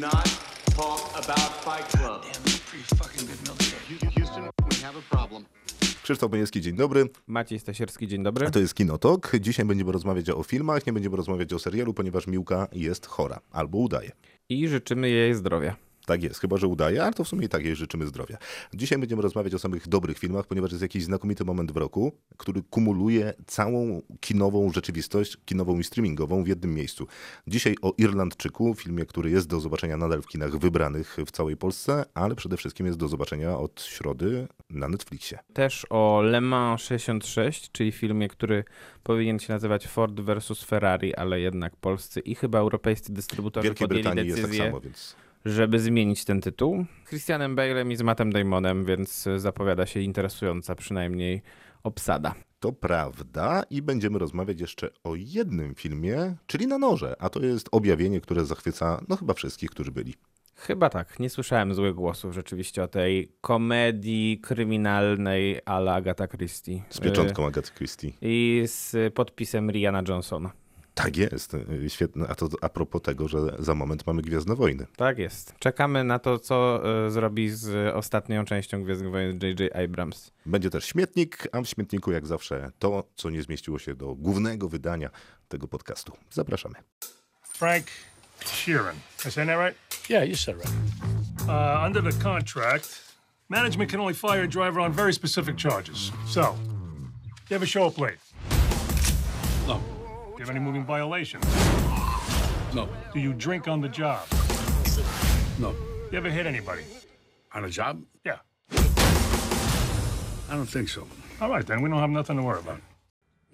[0.00, 0.24] not
[0.76, 2.24] talk about Fight Club.
[4.16, 5.44] Houston, we have a problem.
[6.02, 7.08] Krzysztof Boniecki, dzień dobry.
[7.26, 8.46] Maciej Stasierski, dzień dobry.
[8.46, 9.32] A to jest Kinotok.
[9.40, 13.78] Dzisiaj będziemy rozmawiać o filmach, nie będziemy rozmawiać o serialu, ponieważ Miłka jest chora albo
[13.78, 14.12] udaje.
[14.48, 15.76] I życzymy jej zdrowia.
[16.10, 18.38] Tak jest, chyba że udaje, ale to w sumie i tak jej życzymy zdrowia.
[18.74, 22.62] Dzisiaj będziemy rozmawiać o samych dobrych filmach, ponieważ jest jakiś znakomity moment w roku, który
[22.70, 27.06] kumuluje całą kinową rzeczywistość, kinową i streamingową w jednym miejscu.
[27.46, 32.04] Dzisiaj o Irlandczyku, filmie, który jest do zobaczenia nadal w kinach wybranych w całej Polsce,
[32.14, 35.38] ale przede wszystkim jest do zobaczenia od środy na Netflixie.
[35.52, 38.64] Też o Le Mans 66, czyli filmie, który
[39.02, 44.02] powinien się nazywać Ford vs Ferrari, ale jednak polscy i chyba europejscy dystrybutorzy Wielkiej podjęli
[44.02, 45.16] Brytanii jest tak decyzję, samo, więc...
[45.44, 46.84] żeby zmienić ten tytuł.
[47.08, 51.42] Christianem Bale'em i z Mattem Damonem, więc zapowiada się interesująca przynajmniej
[51.82, 52.34] obsada.
[52.60, 57.68] To prawda i będziemy rozmawiać jeszcze o jednym filmie, czyli Na Noże, a to jest
[57.72, 60.14] objawienie, które zachwyca no chyba wszystkich, którzy byli.
[60.56, 66.82] Chyba tak, nie słyszałem złych głosów rzeczywiście o tej komedii kryminalnej a la Agatha Christie.
[66.90, 68.12] Z pieczątką Agaty Christie.
[68.22, 70.52] I z podpisem Rihanna Johnsona.
[71.02, 71.56] Tak jest,
[71.88, 72.28] świetne.
[72.28, 74.86] A to a propos tego, że za moment mamy Gwiezdne Wojny.
[74.96, 75.54] Tak jest.
[75.58, 79.76] Czekamy na to, co y, zrobi z ostatnią częścią Gwiezdnych Wojen J.J.
[79.76, 80.30] Abrams.
[80.46, 84.68] Będzie też śmietnik, a w śmietniku jak zawsze to, co nie zmieściło się do głównego
[84.68, 85.10] wydania
[85.48, 86.12] tego podcastu.
[86.30, 86.74] Zapraszamy.
[87.42, 87.86] Frank
[88.44, 88.96] Sheeran.
[89.26, 89.76] I saying that right?
[90.10, 90.74] Yeah, you said right.
[91.48, 93.14] Uh, under the contract,
[93.48, 96.12] management can only fire a driver on very specific charges.
[96.26, 96.54] So,
[97.50, 98.18] you ever show up late?
[98.29, 98.29] No,
[100.40, 101.44] Do you have any moving violations?
[102.74, 104.26] no, Do you drink on the job?
[105.58, 105.74] no.
[106.10, 106.82] You ever hit anybody?
[107.52, 108.02] On a job?
[108.24, 108.38] Yeah.
[108.72, 111.06] I don't think so.
[111.42, 111.82] All right, then.
[111.82, 112.80] We don't have nothing to worry about.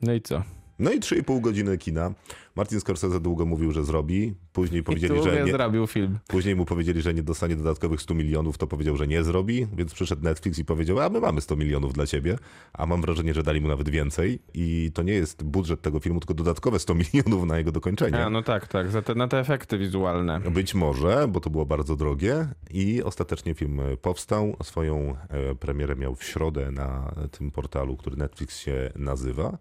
[0.00, 0.44] No i co?
[0.78, 2.12] No i 3,5 godziny kina.
[2.56, 4.34] Martin Scorsese długo mówił, że zrobi.
[4.52, 6.18] Później powiedzieli, że nie, zrobił film.
[6.26, 9.94] Później mu powiedzieli, że nie dostanie dodatkowych 100 milionów, to powiedział, że nie zrobi, więc
[9.94, 12.38] przyszedł Netflix i powiedział, a my mamy 100 milionów dla ciebie,
[12.72, 16.20] a mam wrażenie, że dali mu nawet więcej i to nie jest budżet tego filmu,
[16.20, 18.24] tylko dodatkowe 100 milionów na jego dokończenie.
[18.24, 20.40] A, no tak, tak, za te, na te efekty wizualne.
[20.40, 24.56] Być może, bo to było bardzo drogie i ostatecznie film powstał.
[24.62, 29.58] Swoją e, premierę miał w środę na tym portalu, który Netflix się nazywa.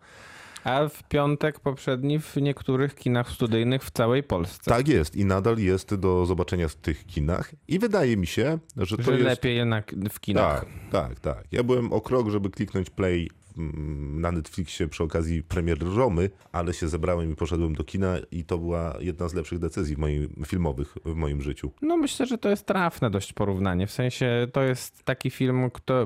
[0.66, 4.72] A w piątek poprzedni w niektórych kinach studyjnych w całej Polsce.
[4.72, 8.98] Tak jest i nadal jest do zobaczenia w tych kinach i wydaje mi się, że
[8.98, 9.24] to że jest...
[9.24, 10.59] lepiej jednak w kinach.
[10.59, 11.44] Tak, tak, tak.
[11.52, 16.88] Ja byłem o krok, żeby kliknąć play na Netflixie przy okazji premiery Romy, ale się
[16.88, 21.16] zebrałem i poszedłem do kina i to była jedna z lepszych decyzji moim, filmowych w
[21.16, 21.72] moim życiu.
[21.82, 23.88] No myślę, że to jest trafne dość porównanie.
[23.88, 26.06] W sensie to jest taki film, kto,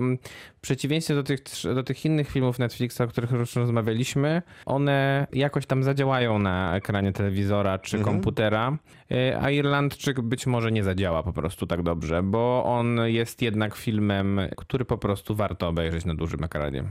[0.58, 1.40] w przeciwieństwie do tych,
[1.76, 7.14] do tych innych filmów Netflixa, o których już rozmawialiśmy, one jakoś tam zadziałają na ekranie
[7.14, 8.78] telewizora czy komputera,
[9.12, 13.76] y, a Irlandczyk być może nie zadziała po prostu tak dobrze, bo on jest jednak
[13.76, 16.84] filmem, który po prostu warto obejrzeć na dużym ekranie.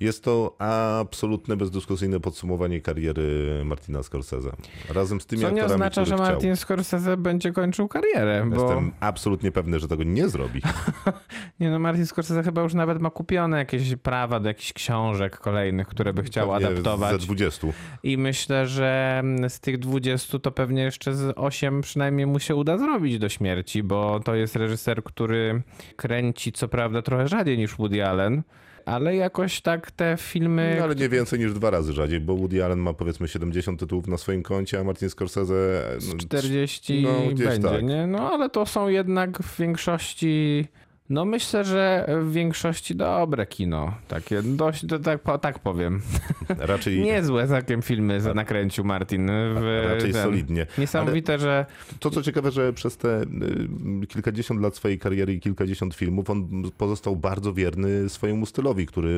[0.00, 4.50] Jest to absolutne, bezdyskusyjne podsumowanie kariery Martina Scorsese.
[4.88, 6.34] Razem z tymi Co nie aktorami, oznacza, których że chciał.
[6.34, 8.62] Martin Scorsese będzie kończył karierę, bo...
[8.62, 10.62] Jestem absolutnie pewny, że tego nie zrobi.
[11.60, 15.88] Nie no, Martin Scorsese chyba już nawet ma kupione jakieś prawa do jakichś książek kolejnych,
[15.88, 17.12] które by chciał Pewnie adaptować.
[17.12, 17.66] Ze 20.
[18.02, 22.78] I myślę, że z tych 20 to pewnie jeszcze z 8 przynajmniej mu się uda
[22.78, 25.62] zrobić do śmierci, bo to jest reżyser, który
[25.96, 28.42] kręci co prawda trochę rzadziej niż Woody Allen,
[28.84, 30.74] ale jakoś tak te filmy...
[30.78, 34.06] No, ale nie więcej niż dwa razy rzadziej, bo Woody Allen ma powiedzmy 70 tytułów
[34.06, 35.82] na swoim koncie, a Martin Scorsese...
[36.08, 37.82] no, 40 no, będzie, tak.
[37.82, 38.06] nie?
[38.06, 40.66] No ale to są jednak w większości.
[41.10, 43.94] No myślę, że w większości dobre kino.
[44.08, 46.00] Takie dość, to tak, po- tak powiem.
[46.58, 49.26] Raczej, Niezłe całkiem filmy za- nakręcił Martin.
[49.54, 50.66] W, raczej ten- solidnie.
[50.78, 51.66] Niesamowite, że
[52.00, 56.48] To co ciekawe, że przez te y, kilkadziesiąt lat swojej kariery i kilkadziesiąt filmów on
[56.78, 59.08] pozostał bardzo wierny swojemu stylowi, który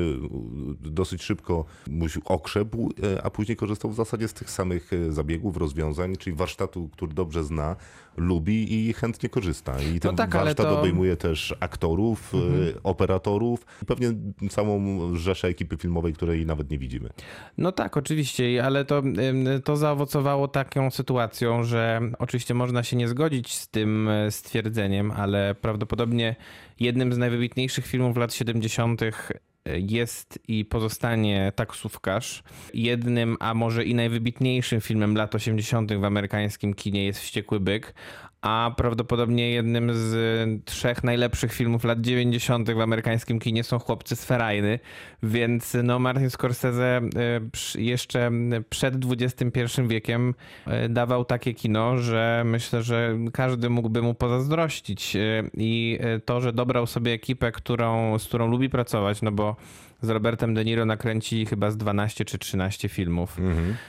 [0.85, 1.65] y, dosyć szybko
[2.25, 7.15] okrzepł, y, a później korzystał w zasadzie z tych samych zabiegów, rozwiązań, czyli warsztatu, który
[7.15, 7.77] dobrze zna,
[8.17, 9.81] lubi i chętnie korzysta.
[9.97, 10.81] I ten tak, ale warsztat to- Mhm.
[10.81, 14.09] obejmuje też aktorów, y, operatorów i pewnie
[14.51, 14.81] całą
[15.17, 17.09] rzeszę ekipy filmowej, której nawet nie widzimy.
[17.59, 19.03] No tak, oczywiście, ale to,
[19.65, 25.55] to zaowocowało taką sytuacją, że oczywiście można się nie zgodzić z tym e, stwierdzeniem, ale
[25.61, 26.37] prawdopodobnie
[26.81, 29.01] jednym z najwybitniejszych filmów lat 70.
[29.67, 32.43] jest i pozostanie taksówkarz.
[32.75, 35.93] Jednym, a może i najwybitniejszym filmem lat 80.
[35.93, 37.95] w amerykańskim kinie jest Wściekły Byk.
[38.43, 42.71] A prawdopodobnie jednym z trzech najlepszych filmów lat 90.
[42.73, 44.79] w amerykańskim kinie są Chłopcy z Ferajny,
[45.23, 47.01] więc no Martin Scorsese
[47.53, 48.31] przy- jeszcze
[48.71, 50.35] przed XXI wiekiem
[50.89, 55.17] dawał takie kino, że myślę, że każdy mógłby mu pozazdrościć
[55.57, 59.57] i to, że dobrał sobie ekipę, którą, z którą lubi pracować, no bo
[60.03, 63.37] z Robertem De Niro nakręci chyba z 12 czy 13 filmów.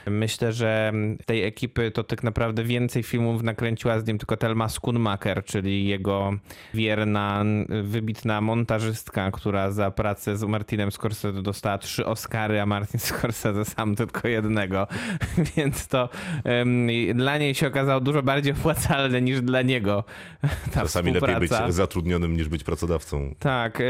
[0.08, 0.94] Myślę, że
[1.26, 6.34] tej ekipy to tak naprawdę więcej filmów nakręciła z nim tylko Telma Schoonmaker, czyli jego
[6.74, 7.44] wierna,
[7.84, 13.96] wybitna montażystka, która za pracę z Martinem Scorsese dostała trzy Oscary, a Martin Scorsese sam
[13.96, 14.88] tylko jednego.
[15.58, 16.10] Więc to
[16.44, 20.04] em, dla niej się okazało dużo bardziej opłacalne niż dla niego
[20.74, 21.72] ta Czasami lepiej być współpraca.
[21.72, 23.36] zatrudnionym niż być pracodawcą.
[23.40, 23.84] Tak,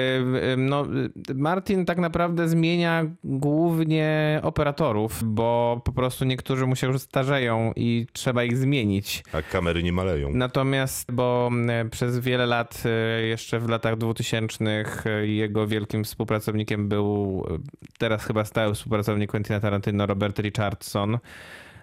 [0.57, 0.85] no
[1.35, 2.12] Martin tak naprawdę
[2.45, 9.23] zmienia głównie operatorów, bo po prostu niektórzy mu się już starzeją i trzeba ich zmienić.
[9.33, 10.29] A kamery nie maleją.
[10.33, 11.51] Natomiast, bo
[11.85, 12.83] y, przez wiele lat,
[13.21, 14.65] y, jeszcze w latach 2000
[15.05, 17.43] y, jego wielkim współpracownikiem był
[17.97, 21.17] teraz chyba stały współpracownik Quentina Tarantino Robert Richardson.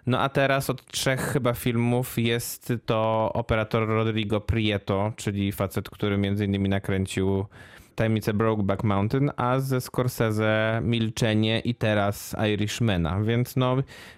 [0.07, 6.19] No a teraz od trzech chyba filmów jest to operator Rodrigo Prieto, czyli facet, który
[6.19, 7.47] między innymi nakręcił
[8.01, 13.77] Tajemnicę Brokeback Mountain, a ze Scorsese Milczenie i teraz Irishmana, więc no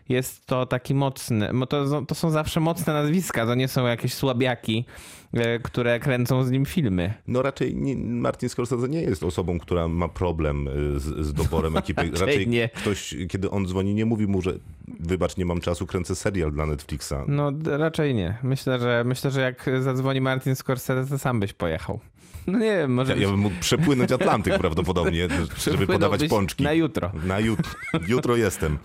[0.08, 4.84] jest to taki mocny, to, to są zawsze mocne nazwiska, to nie są jakieś słabiaki,
[5.32, 7.14] e, które kręcą z nim filmy.
[7.26, 11.76] No raczej nie, Martin Scorsese nie jest osobą, która ma problem y, z, z doborem
[11.76, 12.10] ekipy.
[12.20, 12.68] Raczej nie.
[12.68, 14.52] ktoś, kiedy on dzwoni, nie mówi mu, że
[15.00, 17.14] wybacz, nie mam czasu, kręcę serial dla Netflixa.
[17.28, 18.38] No raczej nie.
[18.42, 22.00] Myślę, że myślę, że jak zadzwoni Martin Scorsese, to sam byś pojechał.
[22.46, 25.28] No nie wiem, może Ja, ja bym mógł przepłynąć Atlantyk prawdopodobnie,
[25.70, 26.64] żeby podawać pączki.
[26.64, 27.12] na jutro.
[27.24, 27.70] Na jutro.
[28.08, 28.78] Jutro jestem.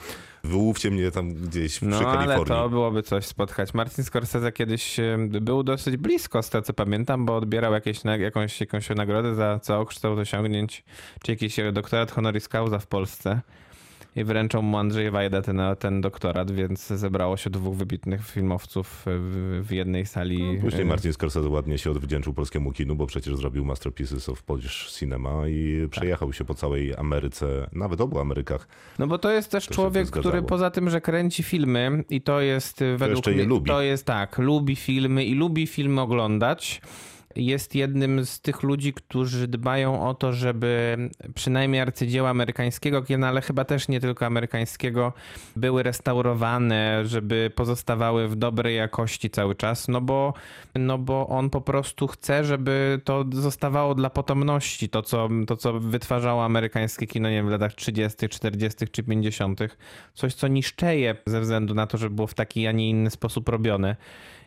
[0.43, 2.45] Wyłówcie mnie tam gdzieś No przy ale Kalifornii.
[2.63, 3.73] to byłoby coś spotkać.
[3.73, 4.97] Martin Scorsese kiedyś
[5.41, 10.19] był dosyć blisko, z tego co pamiętam, bo odbierał jakieś, jakąś, jakąś nagrodę za całokształt
[10.19, 10.83] osiągnięć,
[11.23, 13.41] czy jakiś e, doktorat honoris causa w Polsce.
[14.17, 19.61] I wręczał mu Andrzej Wajda ten, ten doktorat, więc zebrało się dwóch wybitnych filmowców w,
[19.67, 20.57] w jednej sali.
[20.61, 24.91] Później E, Martin Scorsese ładnie się odwdzięczył polskiemu kinu, bo przecież zrobił Masterpieces of Polish
[24.99, 28.67] Cinema i przejechał się po całej Ameryce, nawet obu Amerykach.
[28.99, 32.41] No bo to jest też się człowiek, który poza tym, że kręci filmy i to
[32.41, 33.67] jest według je mnie, lubi.
[33.67, 36.81] to jest tak, lubi filmy i lubi filmy oglądać.
[37.37, 40.97] Jest jednym z tych ludzi, którzy dbają o to, żeby
[41.35, 45.13] przynajmniej arcydzieła amerykańskiego kina, ale chyba też nie tylko amerykańskiego,
[45.55, 50.33] były restaurowane, żeby pozostawały w dobrej jakości cały czas, no bo,
[50.75, 55.79] no bo on po prostu chce, żeby to zostawało dla potomności, to co, to co
[55.79, 58.87] wytwarzało amerykańskie kino nie wiem, w latach 30., 40.
[58.87, 59.59] czy 50.,
[60.13, 63.49] coś co niszczeje ze względu na to, że było w taki, a nie inny sposób
[63.49, 63.95] robione.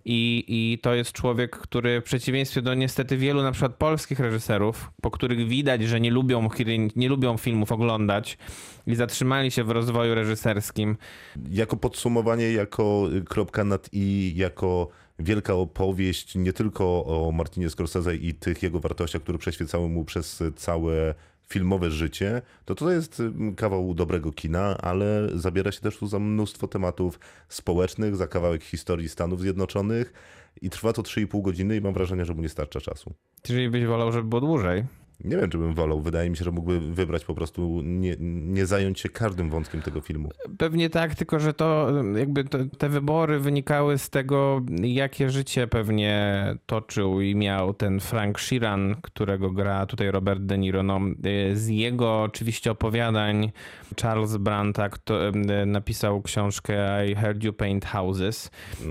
[0.05, 4.91] I, I to jest człowiek, który w przeciwieństwie do niestety wielu na przykład polskich reżyserów,
[5.03, 6.49] po których widać, że nie lubią,
[6.97, 8.39] nie lubią filmów oglądać
[8.87, 10.97] i zatrzymali się w rozwoju reżyserskim,
[11.51, 14.89] Jako podsumowanie, jako kropka nad i, jako
[15.19, 20.43] wielka opowieść nie tylko o Martinie Scorsese i tych jego wartościach, które przeświecały mu przez
[20.57, 21.15] całe
[21.53, 26.19] filmowe życie, to to jest mm, kawał dobrego kina, ale zabiera się też tu za
[26.19, 30.13] mnóstwo tematów społecznych, za kawałek historii Stanów Zjednoczonych
[30.63, 33.15] i trwa to 3,5 godziny i mam wrażenie, że mu nie starcza czasu.
[33.43, 34.85] Czyli byś wolał, żeby było dłużej.
[35.25, 36.01] Nie wiem, czy bym wolał.
[36.01, 40.01] Wydaje mi się, że mógłby wybrać po prostu, nie, nie zająć się każdym wątkiem tego
[40.01, 40.29] filmu.
[40.59, 46.45] Pewnie tak, tylko że to jakby to, te wybory wynikały z tego, jakie życie pewnie
[46.67, 50.83] toczył i miał ten Frank Sheeran, którego gra tutaj Robert De Niro.
[50.83, 51.01] No,
[51.53, 53.53] z jego oczywiście opowiadań
[54.03, 55.19] Charles Branta, kto
[55.67, 58.51] napisał książkę I Heard You Paint Houses.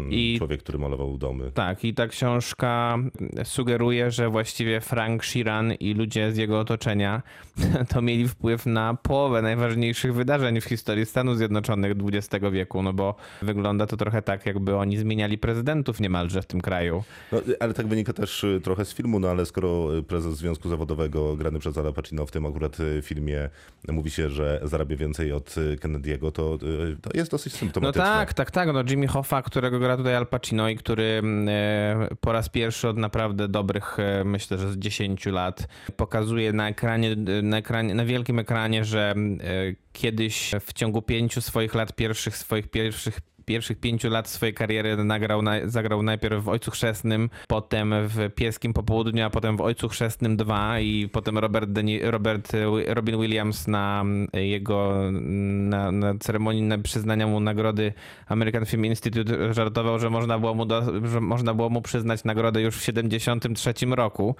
[0.09, 1.51] I Człowiek, który malował domy.
[1.51, 2.97] tak, i ta książka
[3.43, 7.21] sugeruje, że właściwie Frank Sheeran i ludzie z jego otoczenia
[7.93, 13.15] to mieli wpływ na połowę najważniejszych wydarzeń w historii Stanów Zjednoczonych XX wieku, no bo
[13.41, 17.03] wygląda to trochę tak, jakby oni zmieniali prezydentów niemalże w tym kraju.
[17.31, 20.69] No, ale tak wynika też y, trochę z filmu, no ale skoro y, prezes Związku
[20.69, 23.49] Zawodowego grany przez Ala Pacino w tym akurat y, filmie
[23.87, 26.57] mówi się, że zarabia więcej od Kennedy'ego, to,
[27.01, 28.03] to jest dosyć No symptomatyczne.
[28.03, 28.73] tak, tak, tak.
[28.73, 32.87] No Jimmy Hoffa, którego gra tutaj Al Pacino i który mm, e, po raz pierwszy
[32.87, 35.67] od naprawdę dobrych, e, myślę, że z 10 lat
[36.09, 41.75] pokazuje na ekranie, na, ekranie, na wielkim ekranie, że e, kiedyś w ciągu pięciu swoich
[41.75, 46.71] lat pierwszych, swoich pierwszych pierwszych pięciu lat swojej kariery nagrał, na, zagrał najpierw w Ojcu
[46.71, 51.99] Chrzestnym, potem w Pieskim Popołudniu, a potem w Ojcu Chrzestnym 2 i potem Robert, Deni,
[52.01, 57.93] Robert e, Robin Williams na jego na, na ceremonii na przyznania mu nagrody
[58.27, 62.61] American Film Institute żartował, że można było mu, do, że można było mu przyznać nagrodę
[62.61, 64.35] już w 73 roku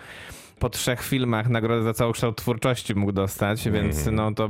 [0.60, 4.50] po trzech filmach nagrodę za całokształt twórczości mógł dostać, więc no to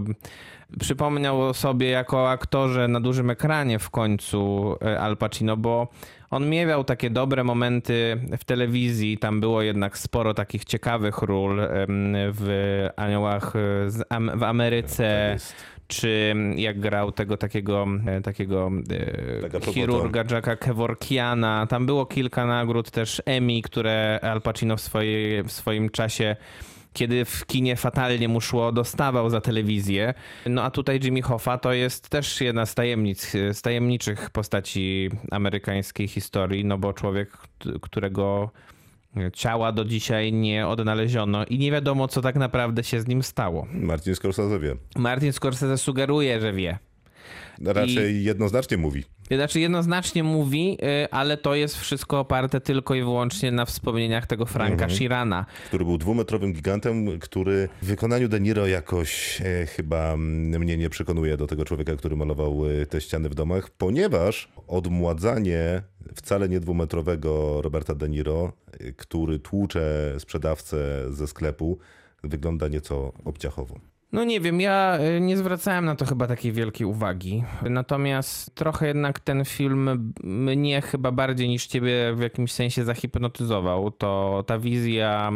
[0.79, 5.87] przypomniał sobie jako aktorze na dużym ekranie w końcu e, Al Pacino, bo
[6.29, 11.61] on miewał takie dobre momenty w telewizji, tam było jednak sporo takich ciekawych ról
[12.31, 15.37] w Aniołach e, w Ameryce,
[15.89, 18.71] czy jak grał tego takiego, e, takiego
[19.51, 21.67] e, chirurga Jacka Kevorkiana.
[21.67, 26.35] Tam było kilka nagród też Emmy, które Al Pacino w, swojej, w swoim czasie
[26.93, 30.13] kiedy w kinie fatalnie mu szło, dostawał za telewizję.
[30.45, 36.07] No a tutaj Jimmy Hoffa to jest też jedna z tajemnic, z tajemniczych postaci amerykańskiej
[36.07, 37.37] historii, no bo człowiek,
[37.81, 38.51] którego
[39.33, 43.67] ciała do dzisiaj nie odnaleziono i nie wiadomo, co tak naprawdę się z nim stało.
[43.73, 44.75] Martin Scorsese wie.
[44.95, 46.79] Martin Scorsese sugeruje, że wie.
[47.65, 49.03] Raczej jednoznacznie mówi.
[49.31, 54.45] Znaczy jednoznacznie mówi, y, ale to jest wszystko oparte tylko i wyłącznie na wspomnieniach tego
[54.45, 55.45] Franka Shirana.
[55.67, 61.37] który był dwumetrowym gigantem, który w wykonaniu De Niro jakoś e, chyba mnie nie przekonuje
[61.37, 65.81] do tego człowieka, który malował e, te ściany w domach, ponieważ odmładzanie
[66.15, 70.77] wcale nie dwumetrowego Roberta De Niro, e, który tłucze sprzedawcę
[71.13, 71.79] ze sklepu,
[72.23, 73.79] wygląda nieco obciachowo.
[74.11, 77.43] No nie wiem, ja y, nie zwracałem na to chyba takiej wielkiej uwagi.
[77.69, 83.91] Natomiast trochę jednak ten film mnie chyba bardziej niż ciebie w jakimś sensie zahipnotyzował.
[83.91, 85.31] To ta wizja.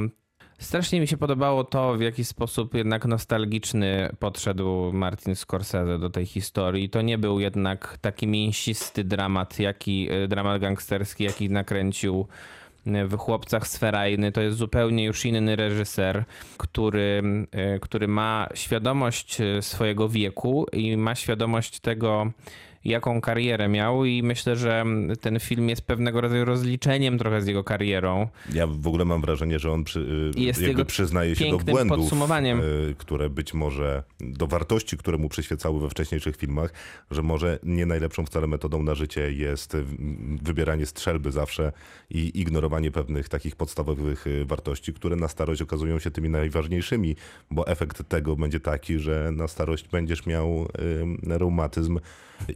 [0.60, 6.26] Strasznie mi się podobało to, w jaki sposób jednak nostalgiczny podszedł Martin Scorsese do tej
[6.26, 6.90] historii.
[6.90, 12.28] To nie był jednak taki mięsisty dramat, jaki, y, dramat gangsterski, jaki nakręcił
[12.86, 14.32] w Chłopcach Sferajny.
[14.32, 16.24] To jest zupełnie już inny reżyser,
[16.58, 22.32] który, e, który ma świadomość e, swojego wieku i ma świadomość tego,
[22.86, 24.86] jaką karierę miał i myślę, że
[25.22, 28.28] ten film jest pewnego rodzaju rozliczeniem trochę z jego karierą.
[28.54, 32.60] Ja w ogóle mam wrażenie, że on przy, Jest jakby przyznaje się do błędów, podsumowaniem.
[32.60, 32.64] e,
[32.98, 36.74] które być może, do wartości, które mu przyświecały we wcześniejszych filmach,
[37.12, 41.72] że może nie najlepszą wcale metodą na życie jest w- wybieranie strzelby zawsze
[42.10, 47.16] i ignorowanie pewnych takich podstawowych e, wartości, które na starość okazują się tymi najważniejszymi,
[47.52, 50.68] bo efekt tego będzie taki, że na starość będziesz miał
[51.30, 52.00] e, reumatyzm.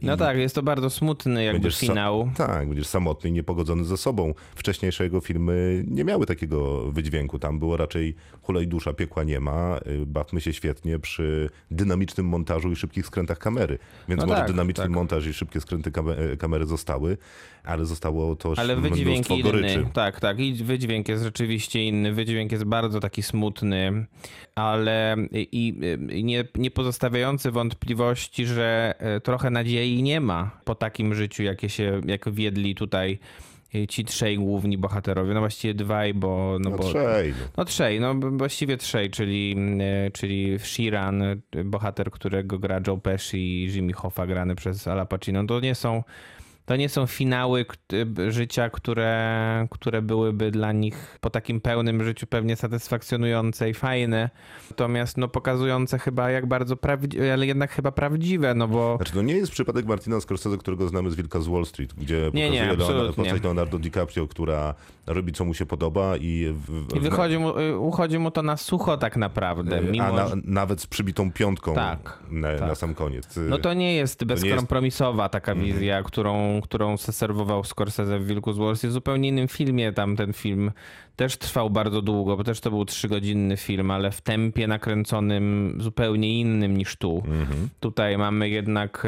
[0.02, 2.30] No tak, jest to bardzo smutny jakby Będziesz finał.
[2.36, 4.34] tak, będziesz samotny i niepogodzony ze sobą.
[4.54, 7.38] Wcześniejsze jego filmy nie miały takiego wydźwięku.
[7.38, 9.78] Tam było raczej hulej dusza, piekła nie ma.
[9.86, 13.78] y, Bawmy się świetnie przy dynamicznym montażu i szybkich skrętach kamery.
[14.08, 14.90] Więc No może tak, dynamiczny tak.
[14.92, 17.16] montaż i szybkie skręty kame- kamery zostały,
[17.64, 19.42] ale zostało to Ale wydźwięk inny.
[19.42, 19.86] goryczy.
[19.92, 20.40] Tak, tak.
[20.40, 22.12] I wydźwięk jest rzeczywiście inny.
[22.12, 24.06] Wydźwięk jest bardzo taki smutny,
[24.54, 25.74] ale i,
[26.12, 31.68] i nie, nie pozostawiający wątpliwości, że e, trochę nadziei nie ma po takim życiu, jakie
[31.68, 33.18] się, jak wiedli tutaj
[33.74, 35.34] e, ci trzej główni bohaterowie.
[35.34, 36.56] No właściwie dwaj, bo...
[36.60, 37.30] No, No bo trzej.
[37.30, 37.46] no.
[37.56, 41.22] no trzej, no właściwie trzej, czyli, e, czyli Shiran,
[41.64, 45.44] bohater, którego gra Joe Pesci i Jimmy Hoffa grany przez Ala Pacino.
[45.44, 46.02] To nie są,
[46.68, 47.66] to nie są finały
[48.28, 54.30] życia, które, które byłyby dla nich po takim pełnym życiu pewnie satysfakcjonujące i fajne.
[54.70, 59.22] Natomiast no pokazujące chyba jak bardzo prawdziwe, ale jednak chyba prawdziwe, no bo Znaczy, to
[59.22, 62.60] nie jest przypadek Martina Scorsese, którego znamy z Wilka z Wall Street, gdzie Nie, nie,
[62.60, 63.24] pokazuje Leona- absolutnie.
[63.24, 64.74] postać Leonardo DiCaprio, która
[65.06, 68.56] robi co mu się podoba i, w, i wychodzi mu, y, uchodzi mu to na
[68.56, 69.80] sucho tak naprawdę.
[69.80, 72.78] Mimo, a na, nawet z przybitą piątką Tak, na, na tak.
[72.78, 73.38] sam koniec.
[73.48, 78.58] No to nie jest jest- bezkompromisowa taka wizja, którą, którą serwował Scorsese w Wilku z
[78.58, 78.90] Wall Street.
[78.90, 80.72] W zupełnie innym filmie tam ten film
[81.16, 86.40] też trwał bardzo długo, bo też to był trzygodzinny film, ale w tempie nakręconym zupełnie
[86.40, 87.22] innym niż tu.
[87.80, 89.06] Tutaj mamy jednak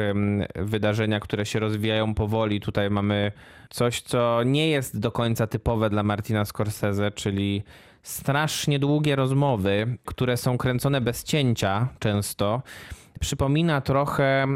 [0.55, 2.61] wydarzenia, które się rozwijają powoli.
[2.61, 3.31] Tutaj mamy
[3.69, 7.63] coś, co nie jest do końca typowe dla Martina Scorsese, czyli
[8.03, 12.61] strasznie długie rozmowy, które są kręcone bez cięcia często.
[13.19, 14.47] Przypomina trochę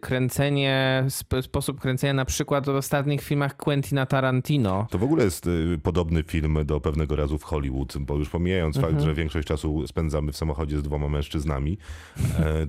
[0.00, 4.86] kręcenie, sp- sposób kręcenia na przykład w ostatnich filmach Quentina Tarantino.
[4.90, 8.76] To w ogóle jest y, podobny film do pewnego razu w Hollywood, bo już pomijając
[8.76, 8.94] Mhm.
[8.94, 11.78] fakt, że większość czasu spędzamy w samochodzie z dwoma mężczyznami
[12.38, 12.66] e,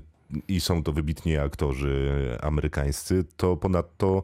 [0.47, 2.09] i są to wybitni aktorzy
[2.41, 4.23] amerykańscy, to ponadto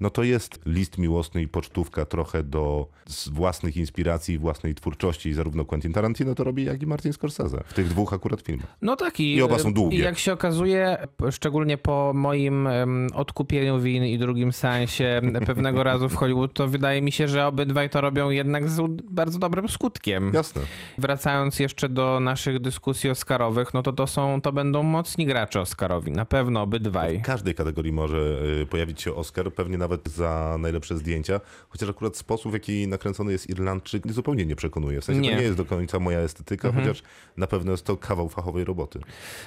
[0.00, 5.34] No to jest list miłosny i pocztówka trochę do z własnych inspiracji własnej twórczości.
[5.34, 7.64] Zarówno Quentin Tarantino to robi, jak i Martin Scorsese.
[7.66, 8.76] W tych dwóch akurat filmach.
[8.82, 9.98] No tak i, I oba są długie.
[9.98, 12.68] I jak się okazuje, szczególnie po moim
[13.14, 17.90] odkupieniu win i drugim seansie pewnego razu w Hollywood, to wydaje mi się, że obydwaj
[17.90, 20.30] to robią jednak z bardzo dobrym skutkiem.
[20.34, 20.62] Jasne.
[20.98, 26.12] Wracając jeszcze do naszych dyskusji oscarowych, no to to są, to będą mocni gracze oscarowi,
[26.12, 27.18] na pewno obydwaj.
[27.18, 28.18] W każdej kategorii może
[28.62, 33.32] y, pojawić się Oscar, pewnie nawet za najlepsze zdjęcia, chociaż akurat sposób, w jaki nakręcony
[33.32, 35.00] jest Irlandczyk, zupełnie nie przekonuje.
[35.00, 35.30] W sensie Nie.
[35.30, 37.02] to nie jest do końca moja estetyka, chociaż
[37.36, 39.00] na pewno jest to kawał fachowej roboty.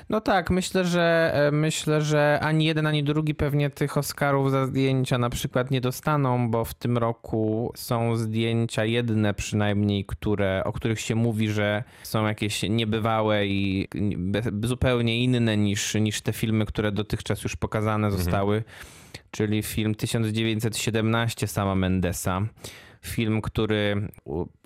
[0.09, 4.65] No tak, myślę, że e, myślę, że ani jeden, ani drugi pewnie tych Oscarów za
[4.65, 10.73] zdjęcia na przykład nie dostaną, bo w tym roku są zdjęcia jedne przynajmniej, które, o
[10.73, 13.87] których się mówi, że są jakieś niebywałe i
[14.63, 18.63] zupełnie inne niż, niż te filmy, które dotychczas już pokazane zostały,
[19.31, 22.41] czyli film 1917 sama Mendesa.
[23.01, 24.07] Film, który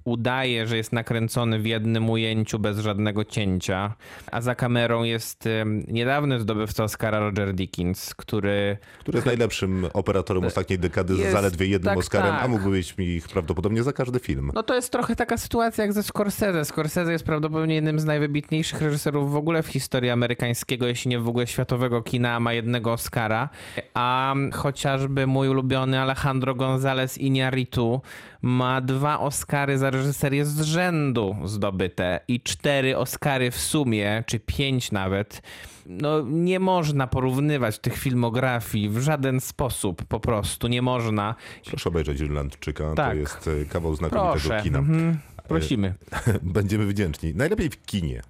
[0.03, 3.93] udaje, że jest nakręcony w jednym ujęciu bez żadnego cięcia,
[4.31, 5.50] a za kamerą jest
[5.88, 11.67] niedawny zdobywca Oscara Roger Dickens, który Który jest najlepszym operatorem ostatniej dekady z Jest, zaledwie
[11.67, 12.50] jednym tak, Oscarem, a tak.
[12.50, 14.51] mógłby być mi ich prawdopodobnie za każdy film.
[14.55, 16.65] No to jest trochę taka sytuacja jak ze Scorsese.
[16.65, 21.27] Scorsese jest prawdopodobnie jednym z najwybitniejszych reżyserów w ogóle w historii amerykańskiego, jeśli nie w
[21.27, 23.50] ogóle światowego kina, ma jednego Oscara.
[23.93, 28.01] A chociażby mój ulubiony Alejandro González Iñárritu
[28.41, 34.91] ma dwa Oscary za reżyserię z rzędu zdobyte i cztery Oscary w sumie, czy pięć
[34.91, 35.41] nawet.
[35.86, 41.36] No nie można porównywać tych filmografii w żaden sposób, po prostu nie można.
[41.67, 43.17] Proszę obejrzeć Irlandczyka, to Tak.
[43.17, 44.62] jest e, kawał znakomitego Proszę.
[44.63, 44.79] kina.
[44.79, 45.17] Mhm.
[45.48, 45.93] Prosimy.
[46.41, 47.33] Będziemy wdzięczni.
[47.36, 48.21] Najlepiej w kinie.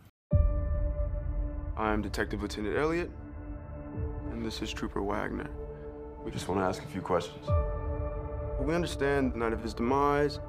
[1.78, 3.10] I'm Detective Lieutenant Elliot,
[4.34, 5.50] and this is Trooper Wagner.
[6.26, 7.48] We just want to ask a few questions.
[8.68, 10.40] We understand the night of his demise,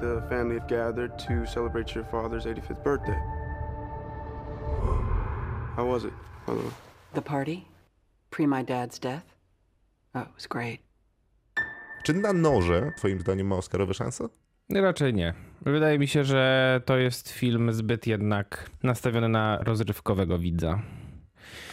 [0.00, 3.18] the family had gathered to celebrate your father's 85th birthday.
[5.76, 6.12] How was it?
[6.46, 6.62] Hello.
[7.14, 7.66] The party?
[8.30, 9.24] Pre my dad's death?
[10.14, 10.80] Oh, it was great.
[12.04, 14.28] Czy na noże, twoim zdaniem, ma Oscarowe szanse?
[14.70, 15.34] Raczej nie.
[15.62, 20.82] Wydaje mi się, że to jest film zbyt jednak nastawiony na rozrywkowego widza.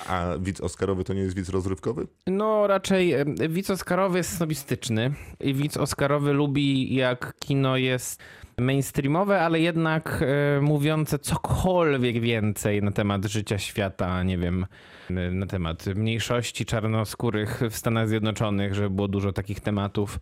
[0.10, 2.08] A widz Oscarowy to nie jest widz rozrywkowy?
[2.28, 3.16] No raczej
[3.50, 8.22] widz Oscarowy jest snobistyczny i widz Oscarowy lubi jak kino jest
[8.58, 10.24] mainstreamowe, ale jednak
[10.58, 14.66] e, mówiące cokolwiek więcej na temat życia świata, nie wiem,
[15.10, 20.20] e, na temat mniejszości czarnoskórych w Stanach Zjednoczonych, żeby było dużo takich tematów.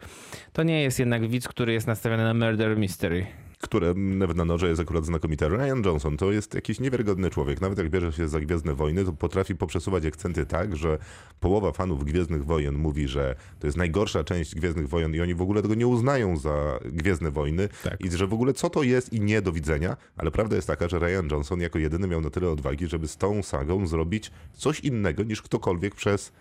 [0.53, 3.25] To nie jest jednak widz, który jest nastawiony na murder mystery.
[3.61, 3.93] Które
[4.35, 5.49] na noże jest akurat znakomite.
[5.49, 7.61] Ryan Johnson to jest jakiś niewiarygodny człowiek.
[7.61, 10.97] Nawet jak bierze się za Gwiezdne Wojny, to potrafi poprzesuwać akcenty tak, że
[11.39, 15.41] połowa fanów Gwiezdnych Wojen mówi, że to jest najgorsza część Gwiezdnych Wojen i oni w
[15.41, 18.05] ogóle tego nie uznają za Gwiezdne Wojny Tak.
[18.05, 19.97] i że w ogóle co to jest i nie do widzenia.
[20.17, 23.17] Ale prawda jest taka, że Ryan Johnson jako jedyny miał na tyle odwagi, żeby z
[23.17, 26.31] tą sagą zrobić coś innego niż ktokolwiek przez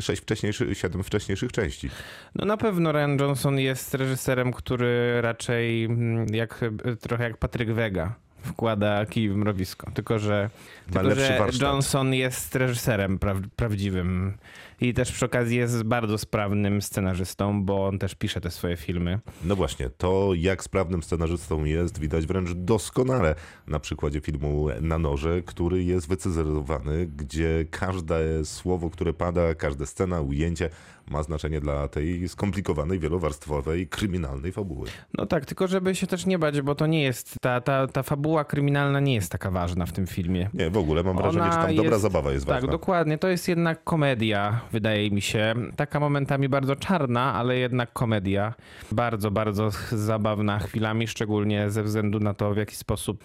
[0.00, 1.90] sześć wcześniejszych, siedem wcześniejszych części.
[2.34, 6.60] No na pewno Ryan Johnson jest reżyserem, który raczej mm, jak,
[7.00, 9.90] trochę jak Patryk Wega wkłada kij w mrowisko.
[9.94, 10.50] Tylko, że,
[10.92, 11.40] tylko, że.
[11.60, 14.36] Johnson jest reżyserem pra prawdziwym
[14.80, 19.18] i też przy okazji jest bardzo sprawnym scenarzystą, bo on też pisze te swoje filmy.
[19.44, 23.34] No właśnie, to jak sprawnym scenarzystą jest, widać wręcz doskonale
[23.66, 30.20] na przykładzie filmu Na noże, który jest wycyzelowany, gdzie każde słowo, które pada, każda scena,
[30.20, 30.70] ujęcie
[31.10, 34.88] ma znaczenie dla tej skomplikowanej, wielowarstwowej, kryminalnej fabuły.
[35.18, 38.02] No tak, tylko żeby się też nie bać, bo to nie jest, ta, ta, ta
[38.02, 40.50] fabuła kryminalna nie jest taka ważna w tym filmie.
[40.54, 42.70] Nie, w ogóle mam wrażenie, Ona że tam dobra jest- zabawa jest Tak, ważna.
[42.70, 43.18] dokładnie.
[43.18, 45.54] To jest jednak komedia, wydaje mi się.
[45.76, 48.54] Taka momentami bardzo czarna, ale jednak komedia.
[48.92, 53.24] Bardzo, bardzo zabawna chwilami, szczególnie ze względu na to, w jaki sposób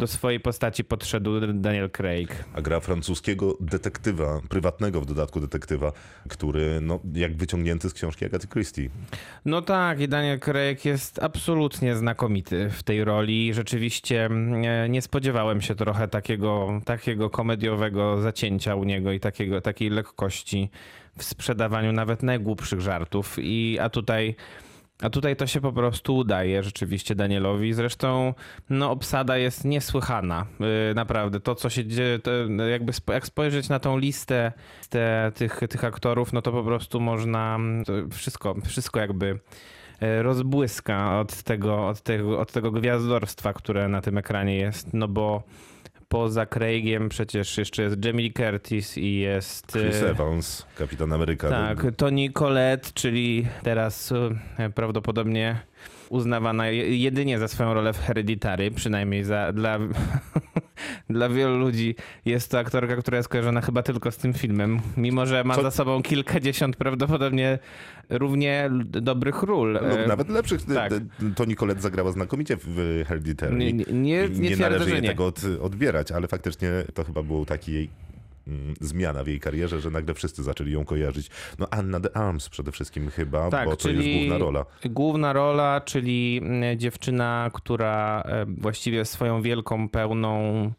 [0.00, 2.44] do swojej postaci podszedł Daniel Craig.
[2.54, 5.92] A gra francuskiego detektywa, prywatnego w dodatku detektywa,
[6.28, 8.90] który no, jak wyciągnięty z książki Agaty Christie.
[9.44, 13.54] No tak, i Daniel Craig jest absolutnie znakomity w tej roli.
[13.54, 19.90] Rzeczywiście nie, nie spodziewałem się trochę takiego, takiego komediowego zacięcia u niego i takiego, takiej
[19.90, 20.70] lekkości
[21.18, 23.36] w sprzedawaniu nawet najgłupszych żartów.
[23.38, 24.34] I, a tutaj.
[25.02, 27.72] A tutaj to się po prostu udaje rzeczywiście Danielowi.
[27.72, 28.34] Zresztą
[28.70, 30.46] no, obsada jest niesłychana.
[30.60, 31.40] Yy, naprawdę.
[31.40, 32.18] To, co się dzieje,
[32.70, 34.52] jakby spo, jak spojrzeć na tą listę
[34.88, 39.38] te, tych, tych aktorów, no to po prostu można to wszystko, wszystko jakby
[40.00, 45.08] e, rozbłyska od tego, od, tego, od tego gwiazdorstwa, które na tym ekranie jest, no
[45.08, 45.42] bo
[46.10, 49.72] poza Craigiem przecież jeszcze jest Jamie Lee Curtis i jest...
[49.72, 51.48] Chris e, Evans, Kapitan Ameryka.
[51.48, 54.12] Tak, Toni Collette, czyli teraz
[54.58, 55.60] e, prawdopodobnie
[56.10, 59.78] uznawana je- jedynie za swoją rolę w Hereditary, przynajmniej za, dla,
[61.10, 61.94] dla wielu ludzi
[62.24, 65.62] jest to aktorka, która jest kojarzona chyba tylko z tym filmem, mimo że ma Co-
[65.62, 67.58] za sobą kilkadziesiąt prawdopodobnie
[68.10, 69.72] równie dobrych ról.
[69.72, 70.60] Lub E, nawet lepszych.
[70.74, 70.92] tak.
[71.36, 73.56] Toni Collette zagrała znakomicie w Hereditary.
[73.56, 77.72] Nie- nie- nie- nie należy jej tego od, odbierać, ale faktycznie to chyba był taki
[77.72, 77.90] jej
[78.80, 81.30] zmiana w jej karierze, że nagle wszyscy zaczęli ją kojarzyć.
[81.58, 84.64] No Anna the Arms przede wszystkim chyba, Tak, bo to jest główna rola.
[84.84, 90.72] Główna rola, czyli mm, dziewczyna, która e, właściwie swoją wielką, pełną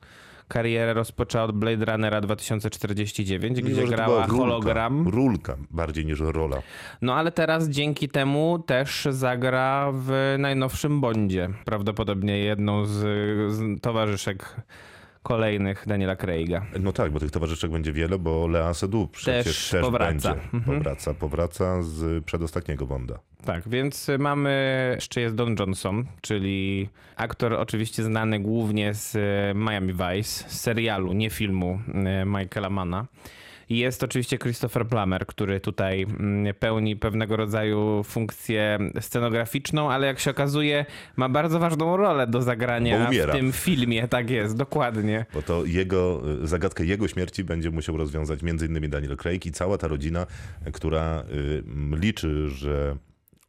[0.52, 5.08] karierę rozpoczęła od Blade Runnera 2049, Mimo, gdzie grała rulka, hologram.
[5.08, 6.62] Rulka bardziej niż rola.
[7.02, 11.50] No ale teraz dzięki temu też zagra w najnowszym Bondzie.
[11.66, 12.92] Prawdopodobnie jedną z,
[13.54, 14.56] z towarzyszek
[15.24, 16.66] kolejnych Daniela Craiga.
[16.80, 20.30] No tak, bo tych towarzyszek będzie wiele, bo Lea Seydoux przecież Też też, powraca.
[20.34, 20.44] będzie.
[20.54, 20.64] Mhm.
[20.78, 23.20] Powraca, powraca z przedostatniego Bonda.
[23.46, 29.94] Tak, więc mamy, jeszcze jest Don Johnson, czyli aktor oczywiście znany głównie z e, Miami
[29.94, 33.06] Vice, z serialu, nie filmu e, Michaela Manna.
[33.78, 40.32] Jest oczywiście Christopher Plummer, który tutaj mm, pełni pewnego rodzaju funkcję scenograficzną, ale jak się
[40.32, 44.08] okazuje, ma bardzo ważną rolę do zagrania w tym filmie.
[44.08, 45.26] Tak jest, dokładnie.
[45.34, 49.88] Bo to jego, zagadkę jego śmierci będzie musiał rozwiązać innymi Daniel Craig i cała ta
[49.88, 50.26] rodzina,
[50.74, 51.64] która y,
[52.02, 52.96] liczy, że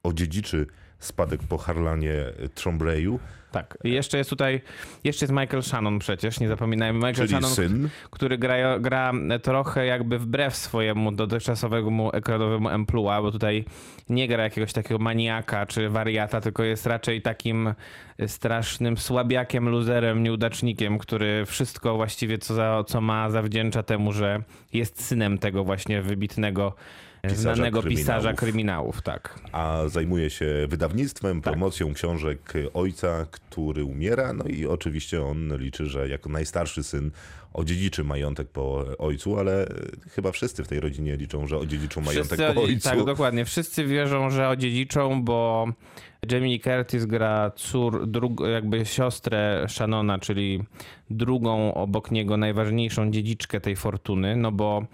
[0.03, 0.67] odziedziczy
[0.99, 3.19] spadek po Harlanie Trombreyu,
[3.53, 3.79] Tak.
[3.85, 4.61] I jeszcze jest tutaj,
[5.05, 6.99] jeszcze jest Michael Shannon przecież, nie zapominajmy.
[6.99, 7.89] Michael czyli Shannon, syn.
[8.11, 9.13] który gra, gra
[9.43, 13.65] trochę jakby wbrew swojemu dotychczasowemu ekranowemu emploi, bo tutaj
[14.09, 17.75] nie gra jakiegoś takiego maniaka czy wariata, tylko jest raczej takim
[18.27, 25.05] strasznym słabiakiem, luzerem, nieudacznikiem, który wszystko właściwie co, za, co ma zawdzięcza temu, że jest
[25.05, 26.75] synem tego właśnie wybitnego,
[27.29, 28.41] Pisarza znanego pisarza kryminałów.
[28.41, 29.03] kryminałów.
[29.03, 29.41] Tak.
[29.53, 34.33] a zajmuje się wydawnictwem, promocją książek ojca, który umiera.
[34.33, 37.11] No i oczywiście on liczy, że jako najstarszy syn
[37.55, 39.75] odziedziczy majątek po ojcu, ale e,
[40.11, 42.89] chyba wszyscy w tej rodzinie liczą, że odziedziczą majątek Wszyscy, po ojcu.
[42.89, 43.45] Tak, dokładnie.
[43.45, 45.69] Wszyscy wierzą, że odziedziczą, bo
[46.31, 50.65] Jamie Curtis gra cór, drug, jakby siostrę Shannona, czyli
[51.11, 54.87] drugą obok niego najważniejszą dziedziczkę tej fortuny, no bo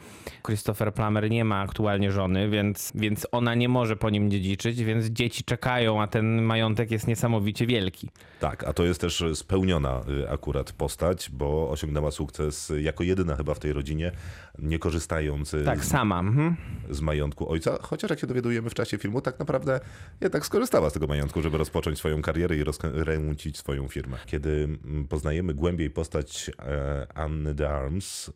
[0.46, 5.06] Christopher Plummer nie ma aktualnie żony, więc, więc ona nie może po nim dziedziczyć, więc
[5.06, 8.08] dzieci czekają, a ten majątek jest niesamowicie wielki.
[8.40, 12.47] Tak, a to jest też spełniona y, akurat postać, bo osiągnęła sukces
[12.80, 14.12] jako jedyna chyba w tej rodzinie,
[14.58, 16.18] nie korzystając Tak, z, sama.
[16.18, 16.56] Mhm.
[16.90, 19.80] z majątku ojca, chociaż jak się dowiadujemy w czasie filmu, tak naprawdę
[20.20, 24.16] jednak skorzystała z tego majątku, żeby rozpocząć swoją karierę i rozkręcić swoją firmę.
[24.26, 24.50] Kiedy
[24.84, 28.32] mm, poznajemy głębiej postać e, Anny de Arms e,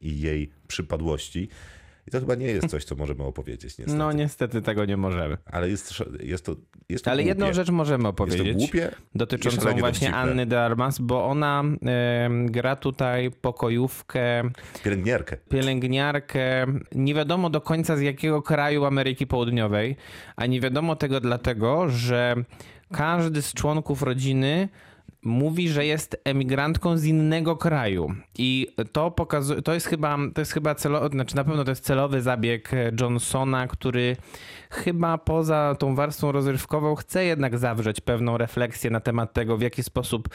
[0.00, 1.48] i jej przypadłości,
[2.10, 3.98] i to chyba nie jest coś, co możemy opowiedzieć niestety.
[3.98, 5.36] No niestety tego nie możemy.
[5.46, 6.56] Ale jest, jest to
[6.88, 7.54] jest to Ale jedną głupie.
[7.54, 8.56] rzecz możemy Jest to opowiedzieć.
[8.56, 10.16] głupie dotyczącą właśnie dowcipne.
[10.16, 14.42] Anny de Armas, bo ona em, gra tutaj pokojówkę,
[14.84, 15.36] Pielęgniarkę.
[15.48, 19.96] pielęgniarkę, nie wiadomo do końca z jakiego kraju Ameryki Południowej,
[20.36, 22.34] a nie wiadomo tego dlatego, że
[22.92, 24.68] każdy z członków rodziny
[25.22, 28.14] mówi, że jest emigrantką z innego kraju.
[28.38, 31.84] I to pokazuje, to jest chyba, to jest chyba celowy, znaczy na pewno to jest
[31.84, 34.16] celowy zabieg Johnsona, który
[34.70, 39.82] chyba poza tą warstwą rozrywkową chce jednak zawrzeć pewną refleksję na temat tego, w jaki
[39.82, 40.28] sposób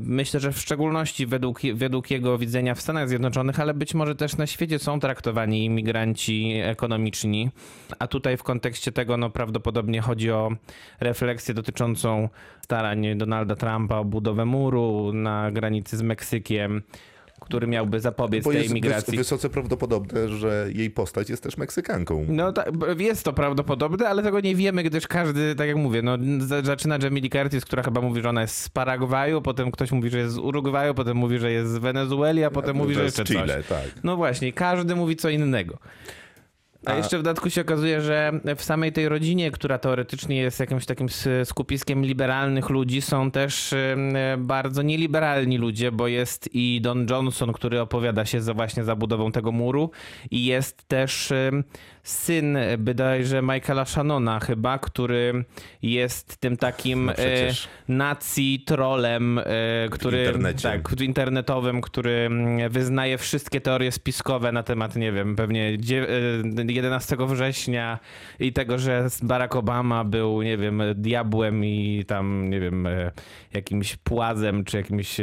[0.00, 4.36] Myślę, że w szczególności według, według jego widzenia w Stanach Zjednoczonych, ale być może też
[4.36, 7.50] na świecie są traktowani imigranci ekonomiczni.
[7.98, 10.50] A tutaj w kontekście tego no, prawdopodobnie chodzi o
[11.00, 12.28] refleksję dotyczącą
[12.60, 16.82] starań Donalda Trumpa o budowę muru na granicy z Meksykiem,
[17.44, 19.18] który miałby zapobiec Bo tej jest wys- imigracji.
[19.18, 22.26] wysoce prawdopodobne, że jej postać jest też Meksykanką.
[22.28, 26.18] No tak, jest to prawdopodobne, ale tego nie wiemy, gdyż każdy, tak jak mówię, no,
[26.38, 29.92] z- zaczyna Jamie Lee Curtis, która chyba mówi, że ona jest z Paragwaju, potem ktoś
[29.92, 33.04] mówi, że jest z Urugwaju, potem mówi, że jest z Wenezueli, a potem mówi, że
[33.04, 33.26] jest coś.
[33.28, 33.84] Chile, tak.
[34.04, 35.78] No właśnie, każdy mówi co innego.
[36.86, 40.86] A jeszcze w dodatku się okazuje, że w samej tej rodzinie, która teoretycznie jest jakimś
[40.86, 41.08] takim
[41.44, 43.74] skupiskiem liberalnych ludzi, są też
[44.38, 49.32] bardzo nieliberalni ludzie, bo jest i Don Johnson, który opowiada się za właśnie za budową
[49.32, 49.90] tego muru
[50.30, 51.32] i jest też
[52.02, 55.44] syn bodajże Michaela Shannona chyba, który
[55.82, 57.64] jest tym takim No przecież.
[57.64, 59.44] e, nazi trolem, e,
[59.90, 60.62] który internecie.
[60.68, 66.72] tak, internetowym, który mm, wyznaje wszystkie teorie spiskowe na temat, nie wiem, pewnie dzie- e,
[66.72, 67.98] 11 września
[68.40, 72.88] i tego, że Barack Obama był, nie wiem, diabłem i tam, nie wiem,
[73.54, 75.16] jakimś płazem czy jakimś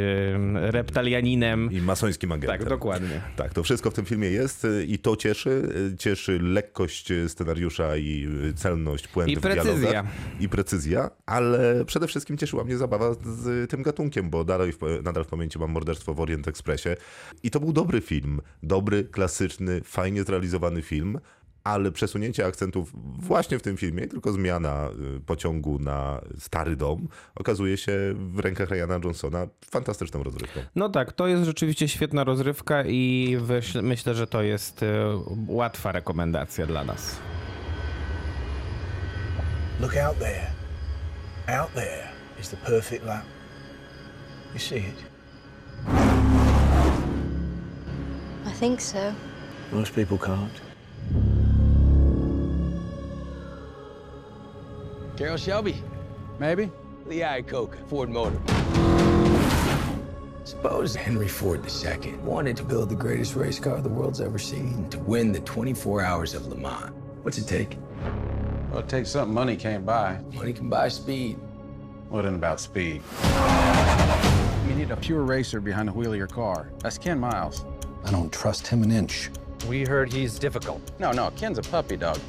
[0.53, 1.69] reptalianinem.
[1.71, 2.59] I masońskim agentem.
[2.59, 3.21] Tak, dokładnie.
[3.35, 5.61] Tak, to wszystko w tym filmie jest i to cieszy.
[5.99, 10.03] Cieszy lekkość y, scenariusza i y, celność puenty I precyzja.
[10.39, 15.27] I precyzja, ale przede wszystkim cieszyła mnie zabawa z tym gatunkiem, bo dalej nadal w
[15.27, 16.89] pamięci mam Morderstwo w Orient Expressie
[17.43, 18.41] i to był dobry film.
[18.63, 21.19] Dobry, klasyczny, fajnie zrealizowany film,
[21.63, 27.77] ale przesunięcie akcentów właśnie w tym filmie, tylko zmiana y, pociągu na stary dom, okazuje
[27.77, 30.59] się w rękach Ryana Johnsona fantastyczną rozrywką.
[30.75, 33.37] No tak, to jest rzeczywiście świetna rozrywka i
[33.81, 34.87] myślę, że to jest e,
[35.47, 37.15] łatwa rekomendacja dla nas.
[39.79, 40.47] Look out there.
[41.59, 42.03] Out there
[42.39, 43.25] is the perfect lamp.
[44.53, 45.03] You see it?
[48.45, 49.13] I think so.
[49.71, 50.68] Most people can't.
[55.19, 55.83] Carol Shelby.
[56.39, 56.71] Maybe.
[57.05, 58.39] Lee Iacocca, Ford Motor.
[60.45, 64.89] Suppose Henry Ford II wanted to build the greatest race car the world's ever seen
[64.91, 66.93] to win the 24 hours of Le Mans.
[67.23, 67.77] What's it take?
[68.71, 70.21] Well, it takes something money can't buy.
[70.31, 71.37] Money can buy speed.
[72.07, 73.01] What in about speed?
[74.69, 76.71] You need a pure racer behind the wheel of your car.
[76.79, 77.65] That's Ken Miles.
[78.05, 79.31] I don't trust him an inch.
[79.67, 80.81] We heard he's difficult.
[80.97, 82.19] No, no, Ken's a puppy dog.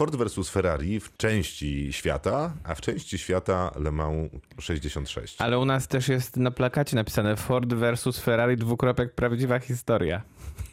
[0.00, 5.40] Ford versus Ferrari w części świata, a w części świata Le Mans 66.
[5.40, 10.22] Ale u nas też jest na plakacie napisane Ford versus Ferrari dwukropek prawdziwa historia.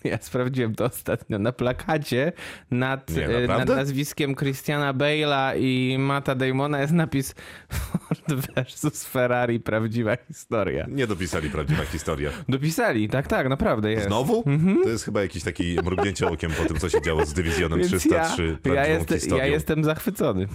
[0.12, 1.40] Ja sprawdziłem to ostatnio.
[1.40, 2.32] Na plakacie
[2.72, 7.36] nad, Nie, e, nad nazwiskiem Christiana Bale'a i Mata Damona jest napis
[7.72, 10.86] Ford versus Ferrari prawdziwa historia.
[10.90, 12.32] Nie dopisali prawdziwa historia.
[12.50, 14.08] Dopisali, tak, tak, naprawdę jest.
[14.08, 14.44] Znowu?
[14.84, 17.90] To jest chyba jakiś taki mrugnięcie okiem po tym, co się działo z dywizjonem Więc
[17.90, 18.58] 303.
[18.66, 19.38] ja, ja, historią.
[19.38, 20.48] ja jestem zachwycony.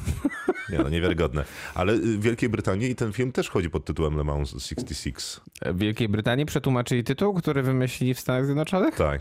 [0.72, 1.44] Nie, no niewiarygodne.
[1.74, 5.40] Ale y, w Wielkiej Brytanii i ten film też chodzi pod tytułem Le Mans 66.
[5.66, 8.94] W Wielkiej Brytanii przetłumaczyli tytuł, który wymyślili w Stanach Zjednoczonych?
[8.94, 9.20] Tak.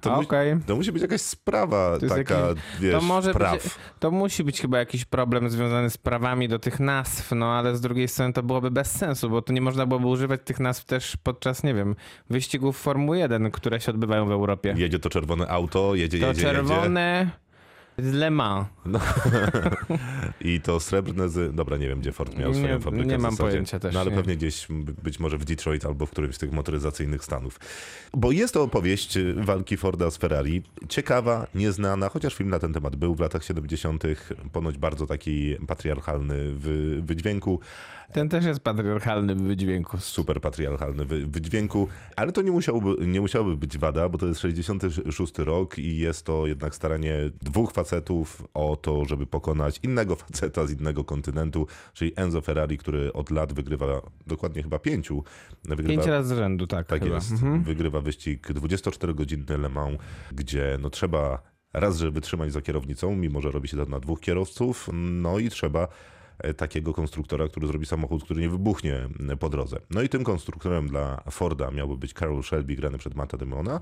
[0.00, 0.56] To, mu- Okej.
[0.66, 3.62] to musi być jakaś sprawa taka, jakiś- wiesz, to może praw.
[3.64, 7.76] Być, to musi być chyba jakiś problem związany z prawami do tych nazw, no ale
[7.76, 10.84] z drugiej strony to byłoby bez sensu, bo to nie można byłoby używać tych nazw
[10.84, 11.96] też podczas, nie wiem,
[12.30, 14.74] wyścigów Formuły 1, które się odbywają w Europie.
[14.76, 17.30] Jedzie to czerwone auto, jedzie, To jedzie, czerwone
[17.98, 18.66] z Le Mans.
[18.86, 18.98] jedzie.
[20.54, 21.54] I to srebrne z...
[21.54, 23.50] Dobra, nie wiem, gdzie Ford miał Nie- swoją fabrykę nie mam zasadzie.
[23.50, 24.16] pojęcia też, No ale nie.
[24.16, 24.66] pewnie gdzieś,
[25.02, 27.60] być może w Detroit albo w którymś z tych motoryzacyjnych stanów.
[28.14, 30.62] Bo jest to opowieść y, walki Forda z Ferrari.
[30.88, 34.04] Ciekawa, nieznana, chociaż film na ten temat był w latach 70.
[34.52, 37.60] Ponoć bardzo taki patriarchalny w wydźwięku.
[38.12, 39.98] Ten też jest patriarchalny w wydźwięku.
[39.98, 44.40] super patriarchalny wy- wydźwięku, ale to nie musiałoby, nie musiałoby być wada, bo to jest
[44.40, 50.66] 66 rok i jest to jednak staranie dwóch facetów o to, żeby pokonać innego faceta
[50.66, 53.86] z innego kontynentu, czyli Enzo Ferrari, który od lat wygrywa,
[54.26, 55.24] dokładnie chyba pięciu,
[55.64, 57.14] wygrywa, Pięć razy z rzędu, tak, tak chyba.
[57.14, 57.62] jest, Mhm.
[57.62, 59.98] wygrywa wyścig 24-godzinny Le Mans,
[60.32, 64.20] gdzie no trzeba raz, żeby wytrzymać za kierownicą, mimo że robi się to na dwóch
[64.20, 65.88] kierowców, no i trzeba
[66.56, 69.08] takiego konstruktora, który zrobi samochód, który nie wybuchnie
[69.40, 69.76] po drodze.
[69.90, 73.80] No i tym konstruktorem dla Forda miałby być Carol Shelby, grany przed Matta Damona,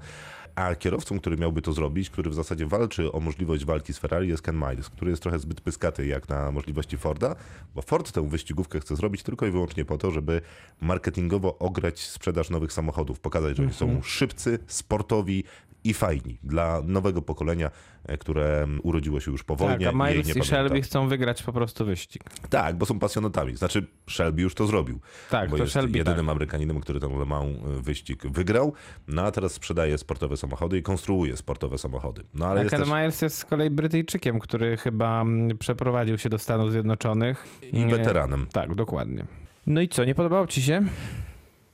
[0.55, 4.29] a kierowcą, który miałby to zrobić, który w zasadzie walczy o możliwość walki z Ferrari
[4.29, 7.37] jest Ken Miles, który jest trochę zbyt pyskaty jak na możliwości Forda,
[7.75, 10.41] bo Ford tę wyścigówkę chce zrobić tylko i wyłącznie po to, żeby
[10.81, 15.45] marketingowo ograć sprzedaż nowych samochodów, pokazać, że oni są szybcy, sportowi
[15.85, 17.71] i fajni dla nowego pokolenia,
[18.05, 19.87] e, które urodziło się już po wojnie.
[19.87, 20.49] Tak, a i Miles i pamięta.
[20.49, 22.25] Shelby chcą wygrać po prostu wyścig.
[22.51, 23.57] Tak, bo są pasjonatami.
[23.57, 25.01] Znaczy, Shelby już to zrobił.
[25.31, 26.31] Tak, bo to jest Shelby jedynym tak.
[26.31, 28.73] Amerykaninem, który ten Le Mans y, wyścig wygrał.
[29.09, 32.25] No a teraz sprzedaje sportowe samochody i konstruuje sportowe samochody.
[32.35, 32.89] No ale A jest Ken też...
[32.89, 37.47] Miles jest z kolei Brytyjczykiem, który chyba mm, przeprowadził się do Stanów Zjednoczonych.
[37.73, 38.47] I weteranem.
[38.53, 39.25] Tak, dokładnie.
[39.67, 40.83] No i co, nie podobało ci się?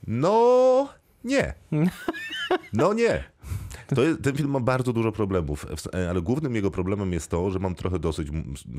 [0.07, 0.87] No
[1.23, 1.53] nie.
[2.73, 3.23] No nie.
[3.95, 5.65] To jest, ten film ma bardzo dużo problemów,
[6.09, 8.27] ale głównym jego problemem jest to, że mam trochę dosyć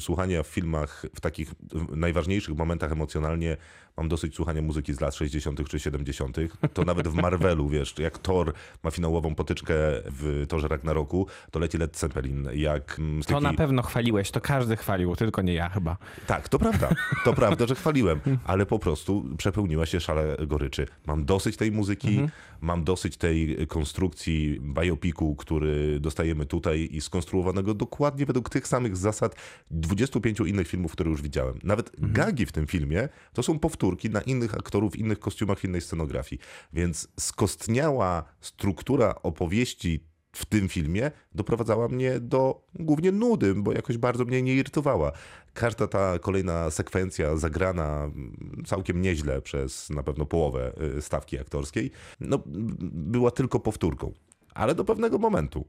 [0.01, 1.55] słuchania w filmach, w takich
[1.97, 3.57] najważniejszych momentach emocjonalnie,
[3.97, 5.68] mam dosyć słuchania muzyki z lat 60.
[5.68, 6.37] czy 70.
[6.73, 11.79] To nawet w Marvelu, wiesz, jak Thor ma finałową potyczkę w Torze Ragnaroku, to leci
[11.79, 12.49] Led Zeppelin.
[12.55, 15.97] Jak mm, To na pewno chwaliłeś, to każdy chwalił, tylko nie ja chyba.
[16.27, 16.88] tak, to prawda.
[17.25, 20.87] To prawda, że chwaliłem, ale po prostu przepełniła się szale goryczy.
[21.07, 22.21] Mam dosyć tej muzyki,
[22.61, 24.98] mam dosyć tej konstrukcji biopiku,
[25.39, 29.37] który dostajemy tutaj i skonstruowanego dokładnie według tych samych zasad
[29.71, 31.59] 25 innych filmów, które już widziałem.
[31.63, 36.41] Nawet gagi w tym filmie to są powtórki na innych aktorów, innych kostiumach, innej scenografii.
[36.73, 40.01] Więc skostniała struktura opowieści
[40.33, 45.13] w tym filmie doprowadzała mnie do głównie nudy, bo jakoś bardzo mnie nie irytowała.
[45.55, 48.11] Każda ta kolejna sekwencja zagrana
[48.67, 52.43] całkiem nieźle przez na pewno połowę y, stawki aktorskiej, no,
[52.93, 54.13] była tylko powtórką.
[54.59, 55.64] Ale do pewnego momentu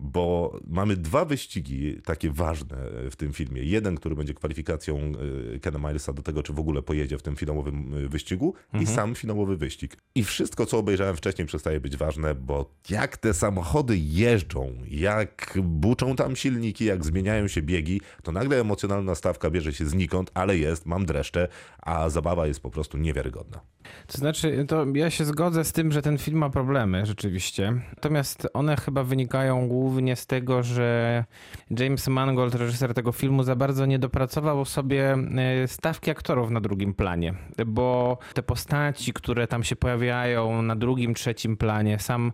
[0.00, 2.76] bo mamy dwa wyścigi takie ważne
[3.10, 3.62] w tym filmie.
[3.62, 5.12] Jeden, który będzie kwalifikacją
[5.54, 8.86] y, Kena Milesa do tego, czy w ogóle pojedzie w tym finałowym y, wyścigu i
[8.86, 9.96] sam finałowy wyścig.
[10.14, 16.16] I wszystko, co obejrzałem wcześniej przestaje być ważne, bo jak te samochody jeżdżą, jak buczą
[16.16, 20.86] tam silniki, jak zmieniają się biegi, to nagle emocjonalna stawka bierze się znikąd, ale jest,
[20.86, 21.48] mam dreszcze,
[21.78, 23.60] a zabawa jest po prostu niewiarygodna.
[24.06, 27.72] To znaczy, to ja się zgodzę z tym, że ten film ma problemy rzeczywiście.
[27.96, 31.24] Natomiast one chyba wynikają głównie z tego, że
[31.70, 36.94] James Mangold, reżyser tego filmu, za bardzo nie dopracował sobie e, stawki aktorów na drugim
[36.94, 37.34] planie.
[37.66, 42.32] Bo te postaci, które tam się pojawiają na drugim, trzecim planie, sam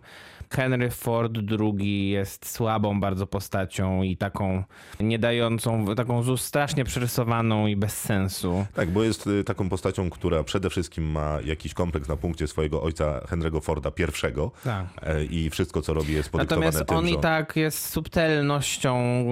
[0.49, 4.63] Henry Ford II jest słabą bardzo postacią i taką
[4.99, 8.65] nie dającą, taką strasznie przerysowaną i bez sensu.
[8.73, 12.81] Tak, bo jest y, taką postacią, która przede wszystkim ma jakiś kompleks na punkcie swojego
[12.81, 14.87] ojca Henry'ego Forda I Tak.
[15.01, 19.23] e, i wszystko, co robi jest podyktowane Natomiast tym, on i tak jest subtelnością,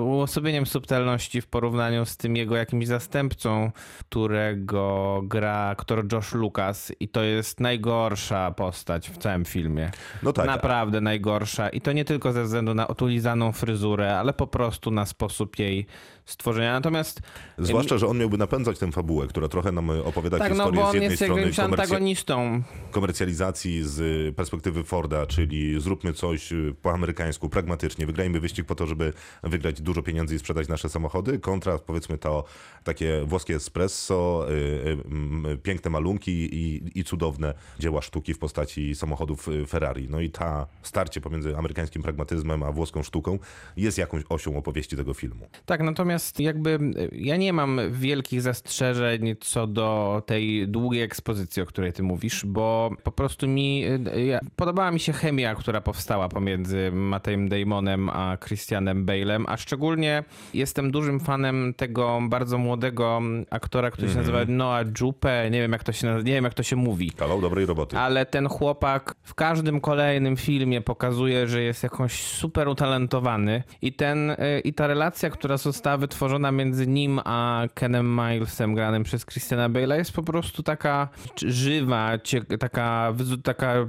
[0.00, 7.08] uosobieniem subtelności w porównaniu z tym jego jakimś zastępcą, którego gra aktor Josh Lucas i
[7.08, 9.90] to jest najgorsza postać w całym filmie.
[10.22, 10.46] No tak.
[10.64, 11.68] Naprawdę najgorsza.
[11.68, 15.86] I to nie tylko ze względu na otulizaną fryzurę, ale po prostu na sposób jej
[16.24, 16.72] stworzenia.
[16.72, 17.20] Natomiast
[17.58, 20.86] Zwłaszcza, że on miałby napędzać tę fabułę, która trochę nam opowiada tak, no historię bo
[20.86, 22.62] z on jednej jest jakimś komercja- antagonistą.
[22.90, 29.12] komercjalizacji z perspektywy Forda, czyli zróbmy coś po amerykańsku, pragmatycznie, wygrajmy wyścig po to, żeby
[29.42, 32.44] wygrać dużo pieniędzy i sprzedać nasze samochody, kontra powiedzmy to
[32.84, 38.94] takie włoskie espresso, y, y, y, piękne malunki i, i cudowne dzieła sztuki w postaci
[38.94, 40.08] samochodów y, Ferrari.
[40.10, 43.38] No i ta starcie pomiędzy amerykańskim pragmatyzmem a włoską sztuką
[43.76, 45.46] jest jakąś osią opowieści tego filmu.
[45.66, 46.78] Tak, natomiast jakby
[47.12, 52.90] ja nie mam wielkich zastrzeżeń co do tej długiej ekspozycji, o której ty mówisz, bo
[53.02, 53.84] po prostu mi
[54.26, 60.24] ja, podobała mi się chemia, która powstała pomiędzy Mattejem Damonem a Christianem Bale'em, a szczególnie
[60.54, 65.84] jestem dużym fanem tego bardzo młodego aktora, który się nazywa Noah Jupe, nie wiem jak
[65.84, 67.10] to się nie wiem jak to się mówi.
[67.10, 67.98] Kawał dobrej roboty.
[67.98, 74.36] Ale ten chłopak w każdym kolejnym filmie pokazuje, że jest jakąś super utalentowany i ten
[74.64, 79.96] i ta relacja, która została wytworzona między nim a Kenem Milesem granym przez Christiana Bale'a
[79.96, 81.08] jest po prostu taka
[81.46, 82.10] żywa,
[82.58, 83.86] taka, taka y,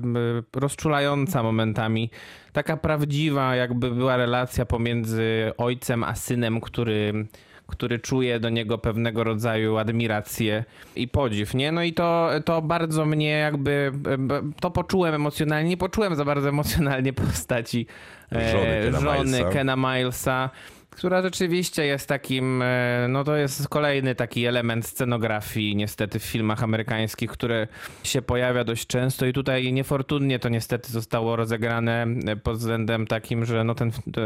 [0.53, 2.09] rozczulająca momentami.
[2.53, 7.27] Taka prawdziwa jakby była relacja pomiędzy ojcem a synem, który
[7.67, 10.63] który czuje do niego pewnego rodzaju admirację
[10.95, 11.71] i podziw, nie?
[11.71, 13.91] No i to, to bardzo mnie jakby,
[14.59, 17.87] to poczułem emocjonalnie, nie poczułem za bardzo emocjonalnie postaci
[18.31, 19.49] e, Żony Kena żony Milesa.
[19.49, 20.49] Kena Milesa,
[20.95, 26.63] która rzeczywiście jest takim, e, no to jest kolejny taki element scenografii niestety w filmach
[26.63, 27.67] amerykańskich, które
[28.03, 32.07] się pojawia dość często i tutaj niefortunnie to niestety zostało rozegrane
[32.43, 33.91] pod względem takim, że no ten...
[33.91, 34.21] To,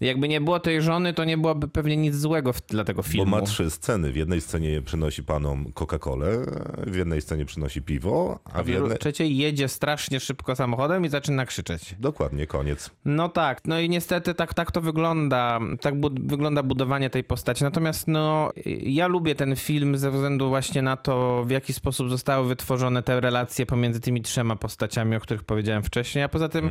[0.00, 3.30] jakby nie było tej żony, to nie byłoby pewnie nic złego w, dla tego filmu.
[3.30, 4.12] Bo ma trzy sceny.
[4.12, 6.46] W jednej scenie przynosi panom Coca-Colę,
[6.86, 8.98] w jednej scenie przynosi piwo, a w W jednej...
[8.98, 11.94] trzeciej jedzie strasznie szybko samochodem i zaczyna krzyczeć.
[11.98, 12.90] Dokładnie, koniec.
[13.04, 17.64] No tak, no i niestety tak, tak to wygląda, tak bu- wygląda budowanie tej postaci.
[17.64, 18.50] Natomiast no,
[18.82, 23.20] ja lubię ten film ze względu właśnie na to, w jaki sposób zostały wytworzone te
[23.20, 26.70] relacje pomiędzy tymi trzema postaciami, o których powiedziałem wcześniej, a poza tym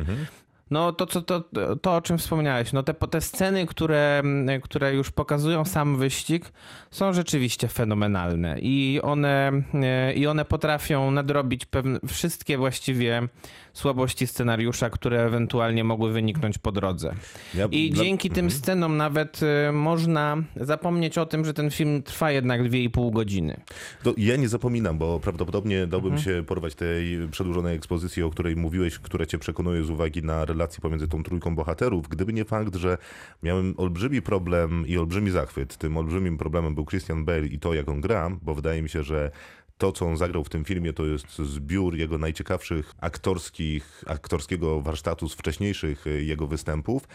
[0.70, 1.44] no to, co, to,
[1.82, 4.22] to, o czym wspomniałeś, no te, te sceny, które,
[4.62, 6.52] które już pokazują sam wyścig,
[6.90, 8.58] są rzeczywiście fenomenalne.
[8.60, 13.28] I one, e, i one potrafią nadrobić pewne, wszystkie właściwie
[13.78, 17.14] słabości scenariusza, które ewentualnie mogły wyniknąć po drodze.
[17.54, 22.02] Ja I dla- dzięki tym scenom nawet e, można zapomnieć o tym, że ten film
[22.02, 23.60] trwa jednak 2,5 godziny.
[24.02, 26.24] To ja nie zapominam, bo prawdopodobnie dałbym Mhm.
[26.24, 30.80] się porwać tej przedłużonej ekspozycji, o której mówiłeś, która cię przekonuje z uwagi na relacje
[30.80, 32.98] pomiędzy tą trójką bohaterów, gdyby nie fakt, że
[33.42, 35.76] miałem olbrzymi problem i olbrzymi zachwyt.
[35.76, 39.02] Tym olbrzymim problemem był Christian Bale i to, jak on gra, bo wydaje mi się,
[39.02, 39.30] że
[39.78, 45.28] to, co on zagrał w tym filmie, to jest zbiór jego najciekawszych aktorskich, aktorskiego warsztatu
[45.28, 47.08] z wcześniejszych y, jego występów.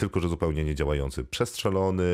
[0.00, 1.24] tylko że zupełnie niedziałający.
[1.24, 2.04] Przestrzelony,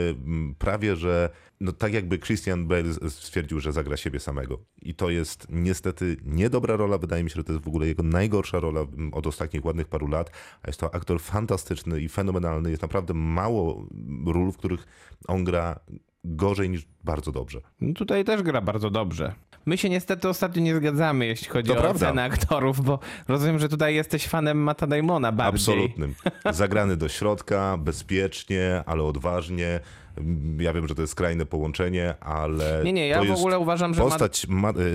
[0.59, 4.59] prawie że no tak jakby Christian Bale stwierdził, że zagra siebie samego.
[4.83, 6.99] I to jest niestety niedobra rola.
[6.99, 8.81] Wydaje mi się, że to jest w ogóle jego najgorsza rola
[9.13, 10.31] od ostatnich ładnych paru lat.
[10.63, 12.71] A jest to aktor fantastyczny i fenomenalny.
[12.71, 13.87] Jest naprawdę mało
[14.27, 14.87] ról, w których
[15.29, 15.81] on gra
[16.25, 17.61] gorzej niż bardzo dobrze.
[17.81, 19.35] No tutaj też gra bardzo dobrze.
[19.67, 22.07] My się niestety ostatnio nie zgadzamy, jeśli chodzi To o prawda.
[22.07, 22.99] cenę aktorów, bo
[23.29, 25.75] rozumiem, że tutaj jesteś fanem Mata Damona bardziej.
[25.75, 26.15] Absolutnym.
[26.53, 29.81] Zagrany do środka, bezpiecznie, ale odważnie.
[30.59, 32.81] Ja wiem, że to jest skrajne połączenie, ale.
[32.85, 34.47] Nie, nie, ja w jest ogóle uważam, że Postać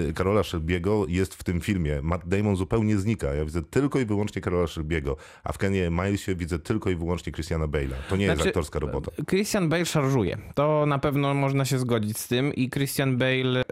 [0.09, 1.99] y, Karola Shelby'ego jest w tym filmie.
[2.01, 3.33] Matt Damon zupełnie znika.
[3.33, 7.31] Ja widzę tylko i wyłącznie Karola Shelby'ego, a w Kenie Milesie widzę tylko i wyłącznie
[7.33, 7.93] Christiana Bale'a.
[8.09, 9.11] To nie jest Znaczy, aktorska robota.
[9.29, 10.37] Christian Bale szarżuje.
[10.55, 13.63] To na pewno można się zgodzić z tym i Christian Bale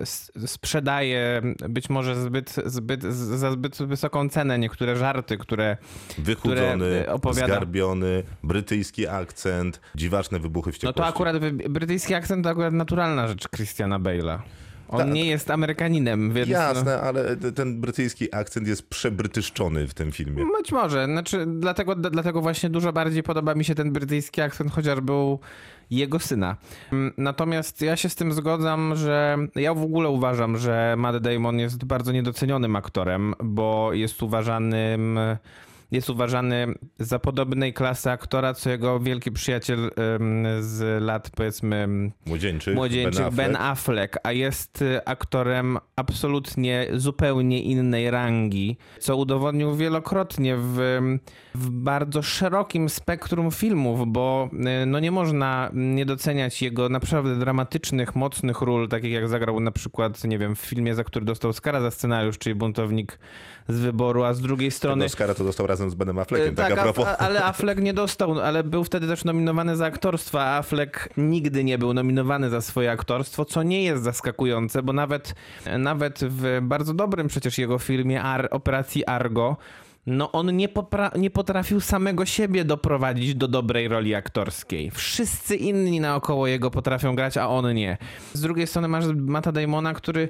[0.45, 5.77] sprzedaje być może zbyt, zbyt, za zbyt wysoką cenę niektóre żarty, które,
[6.17, 7.47] Wychudzony, które e, opowiada.
[7.47, 10.97] zgarbiony, brytyjski akcent, dziwaczne wybuchy No wściekłości.
[10.97, 11.38] to akurat
[11.69, 14.39] brytyjski akcent to akurat naturalna rzecz Christiana Bale'a.
[14.89, 15.09] On Tak.
[15.11, 16.49] nie jest Amerykaninem, więc...
[16.49, 20.45] no, Jasne, ale ten brytyjski akcent jest przebrytyszczony w tym filmie.
[20.57, 25.13] Być może, znaczy dlatego, dlatego właśnie dużo bardziej podoba mi się ten brytyjski akcent, chociażby
[25.13, 25.39] u
[25.89, 26.55] jego syna.
[26.91, 31.59] Mm, Natomiast ja się z tym zgodzam, że ja w ogóle uważam, że Matt Damon
[31.59, 35.19] jest bardzo niedocenionym aktorem, bo jest uważanym
[35.91, 36.67] jest uważany
[36.99, 39.91] za podobnej klasy aktora, co jego wielki przyjaciel
[40.59, 41.87] z lat powiedzmy
[42.25, 44.17] Młodzieńczych, młodzieńczych Ben Ben Affleck.
[44.23, 50.99] A jest y, aktorem absolutnie zupełnie innej rangi, co udowodnił wielokrotnie w,
[51.55, 54.49] w bardzo szerokim spektrum filmów, bo
[54.83, 59.71] y, no nie można nie doceniać jego naprawdę dramatycznych, mocnych ról, takich jak zagrał na
[59.71, 63.19] przykład, nie wiem, w filmie, za który dostał Oscara za scenariusz, czyli Buntownik
[63.67, 64.99] z wyboru, a z drugiej strony...
[64.99, 67.07] Tego Oscara to dostał razem z Benem Affleckiem, E, tak, a a- propos.
[67.07, 71.63] a- ale Affleck nie dostał, ale był wtedy też nominowany za aktorstwo, a Affleck nigdy
[71.63, 75.35] nie był nominowany za swoje aktorstwo, co nie jest zaskakujące, bo nawet,
[75.77, 79.57] nawet w bardzo dobrym przecież jego filmie Ar, Operacji Argo,
[80.07, 80.67] no on nie,
[81.15, 84.91] nie potrafił samego siebie doprowadzić do dobrej roli aktorskiej.
[84.91, 87.97] Wszyscy inni naokoło jego potrafią grać, a on nie.
[88.33, 90.29] Z drugiej strony masz Mata Damona, który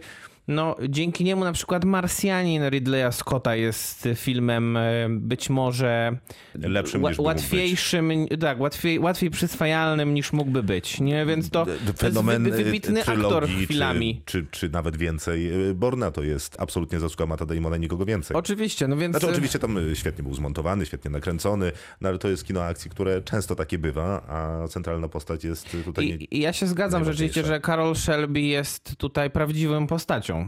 [0.49, 6.17] no, dzięki niemu na przykład Marsjanin Ridleya Scotta jest filmem e, być może
[6.55, 11.25] Lepszym ła- łatwiejszym, tak, łatwiej, łatwiej przyswajalnym niż mógłby być, nie?
[11.25, 14.21] Więc to, jest Fenomen wy, wybitny y, aktor chwilami.
[14.25, 15.69] Czy, czy, czy nawet więcej.
[15.69, 18.37] y, Borna to jest absolutnie zasługa Mata Damona, nikogo więcej.
[18.37, 19.17] Oczywiście, no więc...
[19.17, 21.71] Znaczy, oczywiście tam świetnie był zmontowany, świetnie nakręcony,
[22.01, 26.05] no ale to jest kino akcji, które często takie bywa, a centralna postać jest tutaj...
[26.07, 30.38] nie- I, I ja się zgadzam rzeczywiście, że Karol Shelby jest tutaj prawdziwą postacią.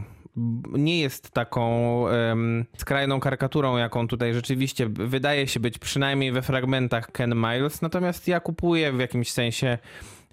[0.72, 7.12] Nie jest taką em, skrajną karykaturą, jaką tutaj rzeczywiście wydaje się być, przynajmniej we fragmentach
[7.12, 7.82] Ken Miles.
[7.82, 9.78] Natomiast ja kupuję w jakimś sensie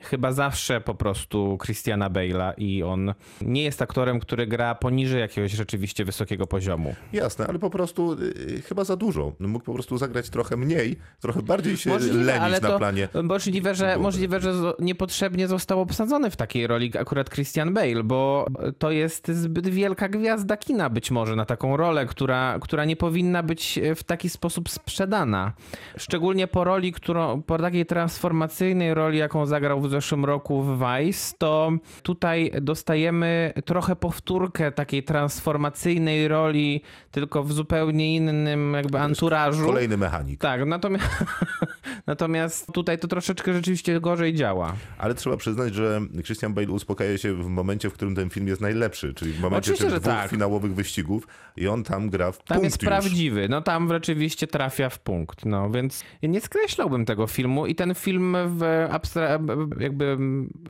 [0.01, 5.51] chyba zawsze po prostu Christiana Bale'a i on nie jest aktorem, który gra poniżej jakiegoś
[5.51, 6.95] rzeczywiście wysokiego poziomu.
[7.13, 9.33] Jasne, ale po prostu y, chyba za dużo.
[9.39, 13.07] No, Mógł po prostu zagrać trochę mniej, trochę bardziej się lenić na planie.
[13.23, 18.47] Możliwe, że, możliwe, że niepotrzebnie został obsadzony w takiej roli akurat Christian Bale, bo
[18.77, 23.43] to jest zbyt wielka gwiazda kina być może na taką rolę, która, która nie powinna
[23.43, 25.53] być w taki sposób sprzedana.
[25.97, 31.35] Szczególnie po roli, którą, po takiej transformacyjnej roli, jaką zagrał w zeszłym roku w Vice,
[31.37, 31.71] to
[32.03, 36.81] tutaj dostajemy trochę powtórkę takiej transformacyjnej roli,
[37.11, 39.65] tylko w zupełnie innym jakby anturażu.
[39.65, 40.39] Kolejny mechanik.
[40.39, 41.05] Tak, natomiast,
[42.09, 44.75] natomiast tutaj to troszeczkę rzeczywiście gorzej działa.
[44.97, 48.61] Ale trzeba przyznać, że Christian Bale uspokaja się w momencie, w którym ten film jest
[48.61, 50.29] najlepszy, czyli w momencie Oczywiście, dwóch tak.
[50.31, 52.87] finałowych wyścigów i on tam gra w Tam punkt jest już.
[52.89, 57.95] prawdziwy, no tam rzeczywiście trafia w punkt, no więc nie skreślałbym tego filmu i ten
[57.95, 60.17] film w abstra- jakby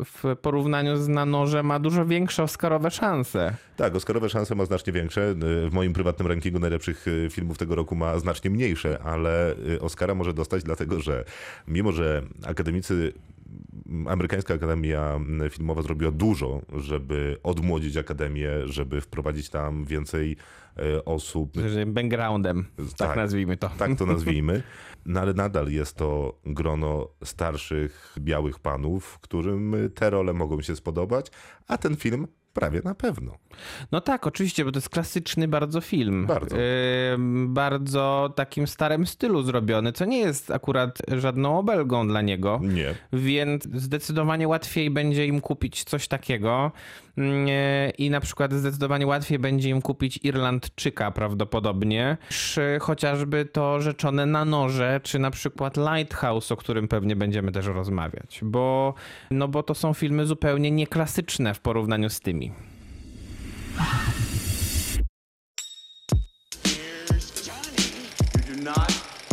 [0.05, 3.53] w porównaniu z Na Noże ma dużo większe oscarowe szanse.
[3.77, 5.35] Tak, Oscarowe szanse ma znacznie większe.
[5.37, 10.15] W moim prywatnym rankingu najlepszych y, filmów tego roku ma znacznie mniejsze, ale y, Oscara
[10.15, 11.25] może dostać dlatego, że
[11.67, 13.13] mimo, że akademicy
[14.07, 15.19] amerykańska Akademia
[15.49, 20.37] Filmowa zrobiła dużo, żeby odmłodzić Akademię, żeby wprowadzić tam więcej
[20.77, 21.53] e, osób.
[21.87, 22.65] Backgroundem,
[22.97, 23.69] tak, nazwijmy to.
[23.77, 24.63] Tak to nazwijmy.
[25.05, 31.31] No ale nadal jest to grono starszych, białych panów, którym te role mogą się spodobać,
[31.67, 33.37] a ten film Prawie na pewno.
[33.91, 36.25] No tak, oczywiście, bo to jest klasyczny bardzo film.
[36.25, 36.55] Bardzo.
[37.13, 42.59] Ym, bardzo takim starym stylu zrobiony, co nie jest akurat żadną obelgą dla niego.
[42.63, 42.95] Nie.
[43.13, 46.71] Więc zdecydowanie łatwiej będzie im kupić coś takiego.
[47.19, 54.25] Yy, I na przykład zdecydowanie łatwiej będzie im kupić Irlandczyka prawdopodobnie, niż chociażby to rzeczone
[54.25, 58.39] na noże, czy na przykład Lighthouse, o którym pewnie będziemy też rozmawiać.
[58.43, 58.93] Bo,
[59.31, 62.51] no bo to są filmy zupełnie nieklasyczne w porównaniu z tymi.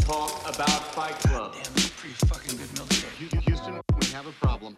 [0.07, 1.53] Talk about Fight Club.
[3.45, 4.77] Houston, we have a problem.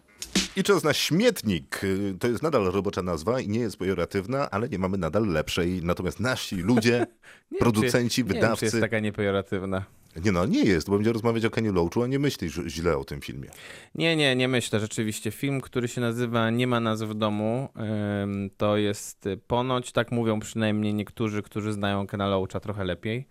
[0.55, 1.81] I czas na śmietnik.
[2.19, 5.81] To jest nadal robocza nazwa i nie jest pejoratywna, ale nie mamy nadal lepszej.
[5.83, 7.07] Natomiast nasi ludzie,
[7.59, 8.65] producenci, nie Wiem, czy wydawcy...
[8.65, 9.85] jest taka niepejoratywna.
[10.23, 13.03] Nie no, nie jest, bo będzie rozmawiać o Keniu Loachu, a nie myślisz źle o
[13.03, 13.49] tym filmie.
[13.95, 14.79] Nie, nie, nie myślę.
[14.79, 17.69] Rzeczywiście film, który się nazywa Nie ma nas w domu,
[18.57, 23.27] to jest y, ponoć, tak mówią przynajmniej niektórzy, którzy znają Kena Loacha trochę lepiej,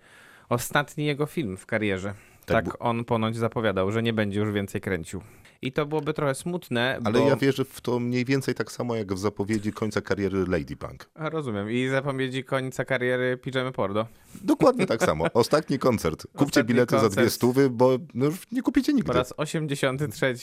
[0.48, 2.14] ostatni jego film w karierze.
[2.48, 5.22] Tak Tak, on ponoć zapowiadał, że nie będzie już więcej kręcił.
[5.62, 7.28] I to byłoby trochę smutne, Ale bo...
[7.28, 11.10] ja wierzę w to mniej więcej tak samo jak w zapowiedzi końca kariery Lady Punk.
[11.14, 11.70] A, rozumiem.
[11.70, 14.06] I zapowiedzi końca kariery Pijamy Pordo.
[14.42, 15.24] Dokładnie tak samo.
[15.34, 16.22] Ostatni koncert.
[16.22, 17.32] Kupcie Ostatni bilety za dwie koncert.
[17.32, 19.12] stówy, bo no już nie kupicie Po nigdy.
[19.12, 20.34] raz 83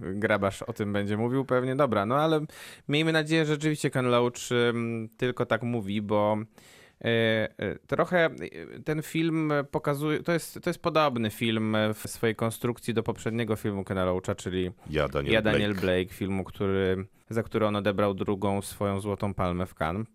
[0.00, 1.76] grabarz o tym będzie mówił pewnie.
[1.76, 2.40] Dobra, no ale
[2.88, 4.48] miejmy nadzieję, że rzeczywiście Ken Loach
[5.16, 6.36] tylko tak mówi, bo
[7.86, 8.30] trochę
[8.76, 13.56] y, ten film pokazuje, to jest, to jest podobny film w swojej konstrukcji do poprzedniego
[13.56, 15.86] filmu Kena Loacha, czyli Ja, Daniel, Ja, Daniel Blake.
[15.86, 20.06] Blake, filmu, który, za który on odebrał drugą swoją złotą palmę w Cannes.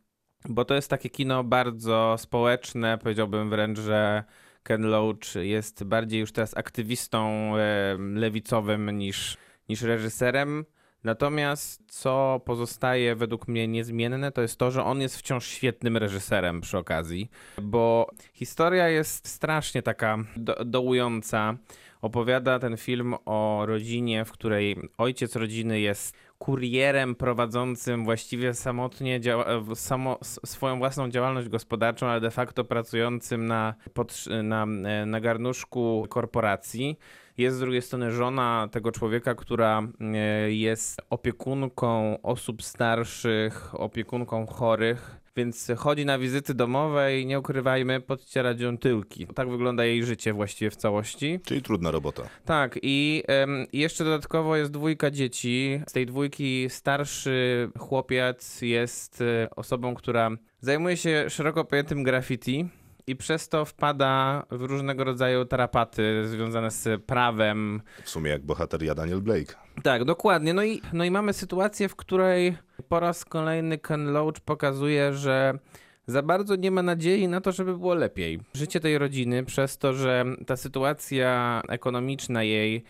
[0.50, 4.24] Bo to jest takie kino bardzo społeczne, powiedziałbym wręcz, że
[4.64, 9.38] Ken Loach jest bardziej już teraz aktywistą e, lewicowym niż,
[9.70, 10.66] niż reżyserem.
[11.08, 16.62] Natomiast co pozostaje według mnie niezmienne, to jest to, że on jest wciąż świetnym reżyserem
[16.62, 17.30] przy okazji,
[17.62, 21.58] bo historia jest strasznie taka do, dołująca.
[22.02, 29.20] Opowiada ten film o rodzinie, w której ojciec rodziny jest kurierem prowadzącym właściwie samotnie
[29.62, 35.20] w- samo, swoją własną działalność gospodarczą, ale de facto pracującym na, podsz- na, e, na
[35.22, 36.98] garnuszku korporacji.
[37.38, 40.16] Jest z drugiej strony żona tego człowieka, która e,
[40.52, 45.20] jest opiekunką osób starszych, opiekunką chorych.
[45.38, 49.28] Więc chodzi na wizyty domowe i nie ukrywajmy, podciera dzią tyłki.
[49.36, 51.40] Tak wygląda jej życie właściwie w całości.
[51.46, 52.24] Czyli trudna robota.
[52.46, 53.24] Tak, i
[53.72, 55.82] i jeszcze dodatkowo jest dwójka dzieci.
[55.88, 60.30] Z tej dwójki starszy chłopiec jest e, osobą, która
[60.62, 62.70] zajmuje się szeroko pojętym graffiti.
[63.08, 67.82] I przez to wpada w różnego rodzaju tarapaty związane z prawem.
[68.04, 69.56] W sumie jak bohater Ja, Daniel Blake.
[69.84, 70.54] Tak, dokładnie.
[70.54, 72.58] No i, no i mamy sytuację, w której
[72.90, 75.60] po raz kolejny Ken Loach pokazuje, że
[76.08, 78.40] za bardzo nie ma nadziei na to, żeby było lepiej.
[78.54, 82.84] Życie tej rodziny, przez to, że ta sytuacja ekonomiczna jej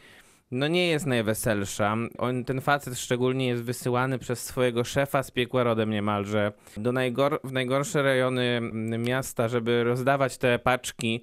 [0.51, 1.95] no nie jest najweselsza.
[2.17, 7.39] On, ten facet szczególnie jest wysyłany przez swojego szefa z piekła rodem niemalże do najgor
[7.43, 11.21] w najgorsze rejony mm, miasta, żeby rozdawać te paczki.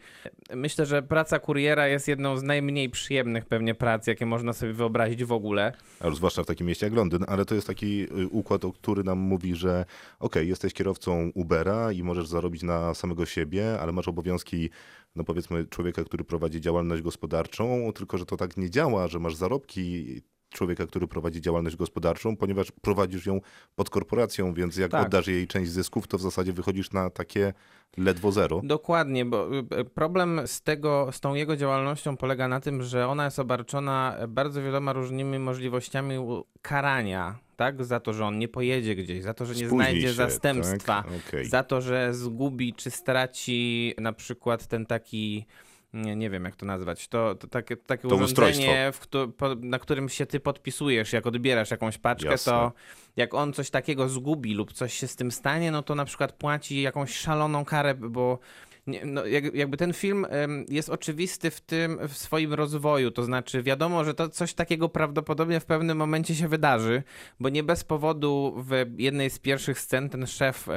[0.55, 5.25] Myślę, że praca kuriera jest jedną z najmniej przyjemnych pewnie prac, jakie można sobie wyobrazić
[5.25, 5.73] w ogóle.
[6.01, 9.19] A zwłaszcza w takim mieście jak Londyn, ale to jest taki y, układ, który nam
[9.19, 9.85] mówi, że
[10.21, 14.71] okej, jesteś kierowcą Ubera i możesz zarobić na samego siebie, ale masz obowiązki,
[15.17, 19.35] no powiedzmy, człowieka, który prowadzi działalność gospodarczą, tylko że to tak nie działa, że masz
[19.37, 20.23] zarobki
[20.55, 23.41] człowieka, który prowadzi działalność gospodarczą, ponieważ prowadzisz ją
[23.75, 25.07] pod korporacją, więc jak Tak.
[25.07, 27.53] oddasz jej część zysków, to w zasadzie wychodzisz na takie
[27.97, 28.61] ledwo zero.
[28.65, 29.49] Dokładnie, bo
[29.81, 34.17] y, problem z, tego, z tą jego działalnością polega na tym, że ona jest obarczona
[34.29, 36.15] bardzo wieloma różnymi możliwościami
[36.63, 37.85] karania, tak?
[37.85, 41.03] Za to, że on nie pojedzie gdzieś, za to, że nie Spóźni znajdzie się, zastępstwa,
[41.03, 41.13] tak?
[41.29, 41.47] Okej.
[41.47, 45.47] za to, że zgubi czy straci na przykład ten taki.
[45.95, 47.09] Nie, nie wiem, jak to nazwać.
[47.09, 51.27] To, to takie, takie To urządzenie, w któ- po, na którym się ty podpisujesz, jak
[51.27, 52.53] odbierasz jakąś paczkę, Jasne.
[52.53, 52.73] to
[53.17, 56.33] jak on coś takiego zgubi lub coś się z tym stanie, no to na przykład
[56.33, 58.39] płaci jakąś szaloną karę, bo
[58.87, 60.27] nie, no, jak, jakby ten film
[60.69, 65.61] jest oczywisty w tym, w swoim rozwoju, to znaczy wiadomo, że to coś takiego prawdopodobnie
[65.61, 67.03] w pewnym momencie się wydarzy,
[67.41, 70.69] bo nie bez powodu w jednej z pierwszych scen ten szef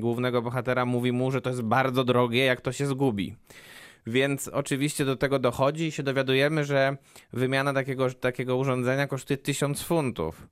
[0.00, 3.36] głównego bohatera mówi mu, że to jest bardzo drogie, jak to się zgubi.
[4.06, 6.96] Więc oczywiście do tego dochodzi i się dowiadujemy, że
[7.32, 10.46] wymiana takiego, takiego urządzenia kosztuje 1000 funtów.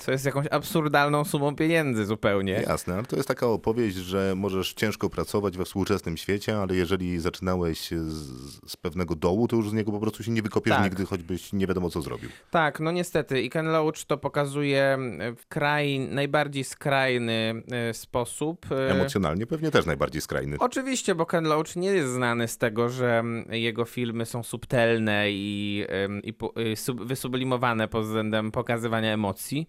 [0.00, 2.52] Co jest jakąś absurdalną sumą pieniędzy zupełnie.
[2.52, 7.18] Jasne, ale to jest taka opowieść, że możesz ciężko pracować we współczesnym świecie, ale jeżeli
[7.20, 10.84] zaczynałeś z, z pewnego dołu, to już z niego po prostu się nie wykopiesz Tak.
[10.84, 12.30] nigdy, choćbyś nie wiadomo co zrobił.
[12.50, 13.42] Tak, no niestety.
[13.42, 14.98] I Ken Loach to pokazuje
[15.36, 18.66] w kraj, najbardziej skrajny e, sposób.
[18.72, 20.56] E, Emocjonalnie pewnie też najbardziej skrajny.
[20.60, 25.84] Oczywiście, bo Ken Loach nie jest znany z tego, że jego filmy są subtelne i,
[25.88, 29.66] em, i pu- y, sub- wysublimowane pod względem pokazywania emocji.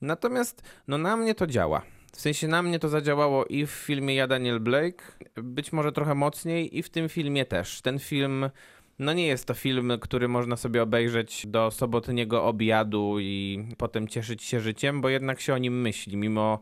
[0.00, 1.82] Natomiast no, na mnie to działa.
[2.12, 5.04] W sensie na mnie to zadziałało i w filmie Ja Daniel Blake,
[5.36, 7.82] być może trochę mocniej, i w tym filmie też.
[7.82, 8.50] Ten film,
[8.98, 14.42] no nie jest to film, który można sobie obejrzeć do sobotniego obiadu i potem cieszyć
[14.42, 16.60] się życiem, bo jednak się o nim myśli, mimo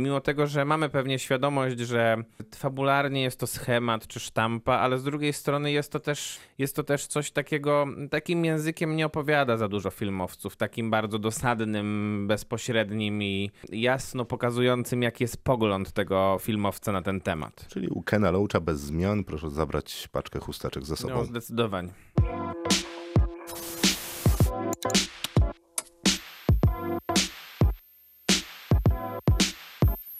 [0.00, 2.16] Mimo tego, że mamy pewnie świadomość, że
[2.54, 6.84] fabularnie jest to schemat czy sztampa, ale z drugiej strony jest to też, jest to
[6.84, 13.50] też coś takiego, takim językiem nie opowiada za dużo filmowców, takim bardzo dosadnym, bezpośrednim i
[13.68, 17.66] jasno pokazującym, jaki jest pogląd tego filmowca na ten temat.
[17.68, 21.14] Czyli u Kena Loacha bez zmian proszę zabrać paczkę chusteczek ze sobą.
[21.14, 21.92] No, zdecydowanie.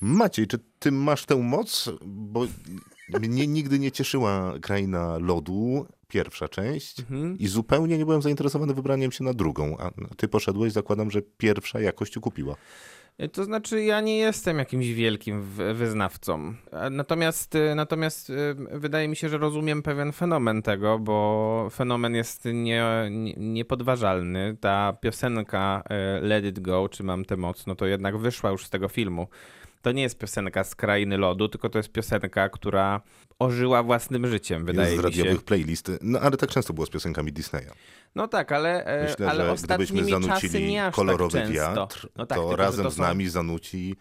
[0.06, 1.90] Maciej, czy ty masz tę moc?
[2.04, 2.46] Bo
[3.20, 7.38] mnie nigdy nie cieszyła Kraina Lodu, pierwsza część, Mhm.
[7.38, 9.76] i zupełnie nie byłem zainteresowany wybraniem się na drugą.
[9.78, 12.56] A ty poszedłeś, zakładam, że pierwsza jakość ukupiła.
[13.32, 15.42] To znaczy, ja nie jestem jakimś wielkim
[15.74, 16.54] wyznawcą.
[16.72, 18.32] A Natomiast, y, natomiast
[18.72, 24.56] wydaje mi się, że rozumiem pewien fenomen tego, bo fenomen jest nie, nie, niepodważalny.
[24.60, 25.82] Ta piosenka
[26.22, 29.26] Let It Go, czy Mam tę moc, no to jednak wyszła już z tego filmu.
[29.86, 33.00] To nie jest piosenka z krainy lodu, tylko to jest piosenka, która
[33.38, 35.18] ożyła własnym życiem, wydaje Jest z mi się.
[35.22, 35.90] radiowych playlist.
[36.00, 37.70] No ale tak często było z piosenkami Disneya.
[38.14, 42.38] No tak, ale, e, Myślę, ale że gdybyśmy zanucili aż kolorowy tak wiatr, No tak,
[42.38, 43.96] to tylko, razem to z są- nami zanuci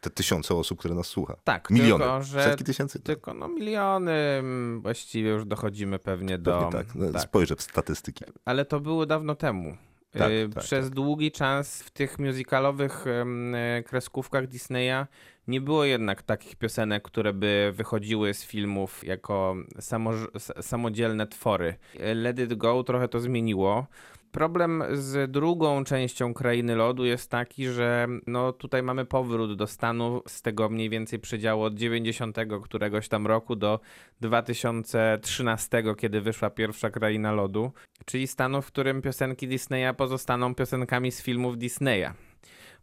[0.00, 1.36] te tysiące osób, które nas słucha.
[1.44, 3.00] Tak, Miliony, tylko, że setki tysięcy.
[3.00, 6.58] Tylko no miliony, mm, właściwie już dochodzimy pewnie do...
[6.58, 6.94] Pewnie tak.
[6.94, 7.22] No, tak.
[7.22, 8.24] Spojrzę w statystyki.
[8.44, 9.76] Ale to było dawno temu.
[10.18, 15.06] Tak, Y, tak, Przez długi czas w tych musicalowych e, kreskówkach Disneya
[15.48, 21.74] nie było jednak takich piosenek, które by wychodziły z filmów jako samoż- s- samodzielne twory.
[22.14, 23.86] Let It Go trochę to zmieniło.
[24.32, 30.22] Problem z drugą częścią Krainy Lodu jest taki, że no tutaj mamy powrót do stanu
[30.28, 33.80] z tego mniej więcej przedziału od 90 któregoś tam roku do
[34.20, 37.72] 2013, kiedy wyszła pierwsza Kraina Lodu,
[38.04, 42.12] czyli stanu, w którym piosenki Disneya pozostaną piosenkami z filmów Disneya.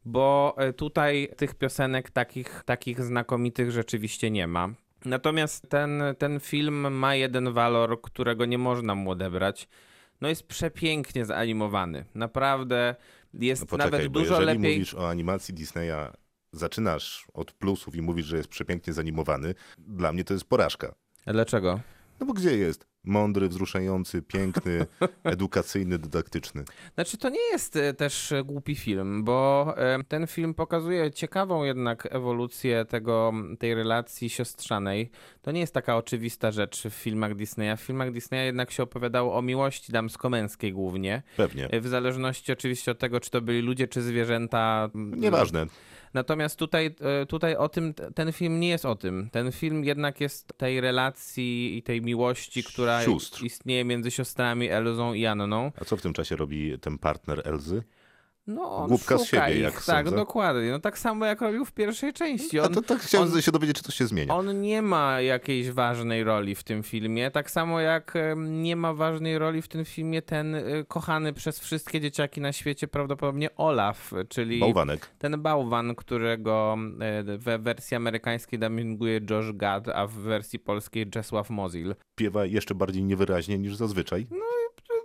[0.05, 4.69] Bo e, tutaj tych piosenek takich, takich znakomitych rzeczywiście nie ma.
[5.05, 9.67] Natomiast ten, ten film ma jeden walor, którego nie można mu odebrać
[10.21, 12.05] no jest przepięknie zanimowany.
[12.15, 12.95] Naprawdę
[13.33, 14.73] jest No poczekaj, nawet dużo jeżeli lepiej.
[14.73, 16.11] mówisz o animacji Disneya,
[16.51, 20.95] zaczynasz od plusów i mówisz, że jest przepięknie zanimowany, dla mnie to jest porażka.
[21.25, 21.79] A Dlaczego?
[22.19, 22.87] No bo gdzie jest?
[23.03, 24.85] Mądry, wzruszający, piękny,
[25.23, 26.63] edukacyjny, dydaktyczny.
[26.95, 31.63] Znaczy, to nie jest e, też e, głupi film, bo e, ten film pokazuje ciekawą
[31.63, 35.11] jednak ewolucję tego, tej relacji siostrzanej.
[35.41, 37.77] To nie jest taka oczywista rzecz w filmach Disneya.
[37.77, 41.21] W filmach Disneya jednak się opowiadało o miłości damsko-męskiej głównie.
[41.37, 41.69] Pewnie.
[41.81, 44.89] W zależności oczywiście od tego, czy to byli ludzie, czy zwierzęta.
[44.95, 45.67] Nieważne.
[46.13, 49.29] Natomiast tutaj, e, tutaj o tym, ten film nie jest o tym.
[49.31, 53.43] Ten film jednak jest tej relacji i tej miłości, która Sióstr.
[53.43, 55.71] istnieje między siostrami Elzą i Anną.
[55.81, 57.83] A co w tym czasie robi ten partner Elzy?
[58.49, 60.15] No, on Głupka z siebie, ich, jak Tak, sądzę.
[60.15, 60.71] dokładnie.
[60.71, 62.59] No tak samo jak robił w pierwszej części.
[62.59, 64.35] A On, to tak chciałem on, się dowiedzieć, czy to się zmienia.
[64.35, 69.37] on nie ma jakiejś ważnej roli w tym filmie, tak samo jak nie ma ważnej
[69.37, 74.59] roli w tym filmie ten y, kochany przez wszystkie dzieciaki na świecie prawdopodobnie Olaf, czyli
[74.59, 75.09] Bałwanek.
[75.17, 81.49] ten bałwan, którego e, we wersji amerykańskiej dubbinguje Josh Gad, a w wersji polskiej Czesław
[81.49, 81.95] Mozil.
[82.19, 84.27] Śpiewa jeszcze bardziej niewyraźnie niż zazwyczaj.
[84.31, 84.37] No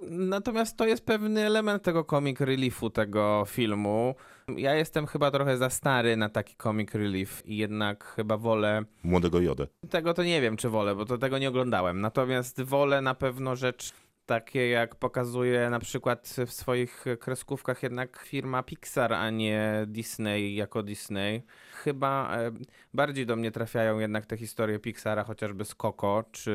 [0.02, 4.14] Natomiast to jest pewny element tego comic reliefu tego filmu.
[4.56, 9.40] Ja jestem chyba trochę za stary na taki comic relief i jednak chyba wolę Młodego
[9.40, 9.66] Jodę.
[9.90, 12.00] tego to nie wiem, czy wolę, bo to tego nie oglądałem.
[12.00, 13.92] Natomiast wolę na pewno rzecz
[14.26, 20.82] takie, jak pokazuje na przykład w swoich kreskówkach jednak firma Pixar, a nie Disney jako
[20.82, 21.42] Disney.
[21.72, 22.50] Chyba e,
[22.94, 26.54] bardziej do mnie trafiają jednak te historie Pixara, chociażby z Coco, czy...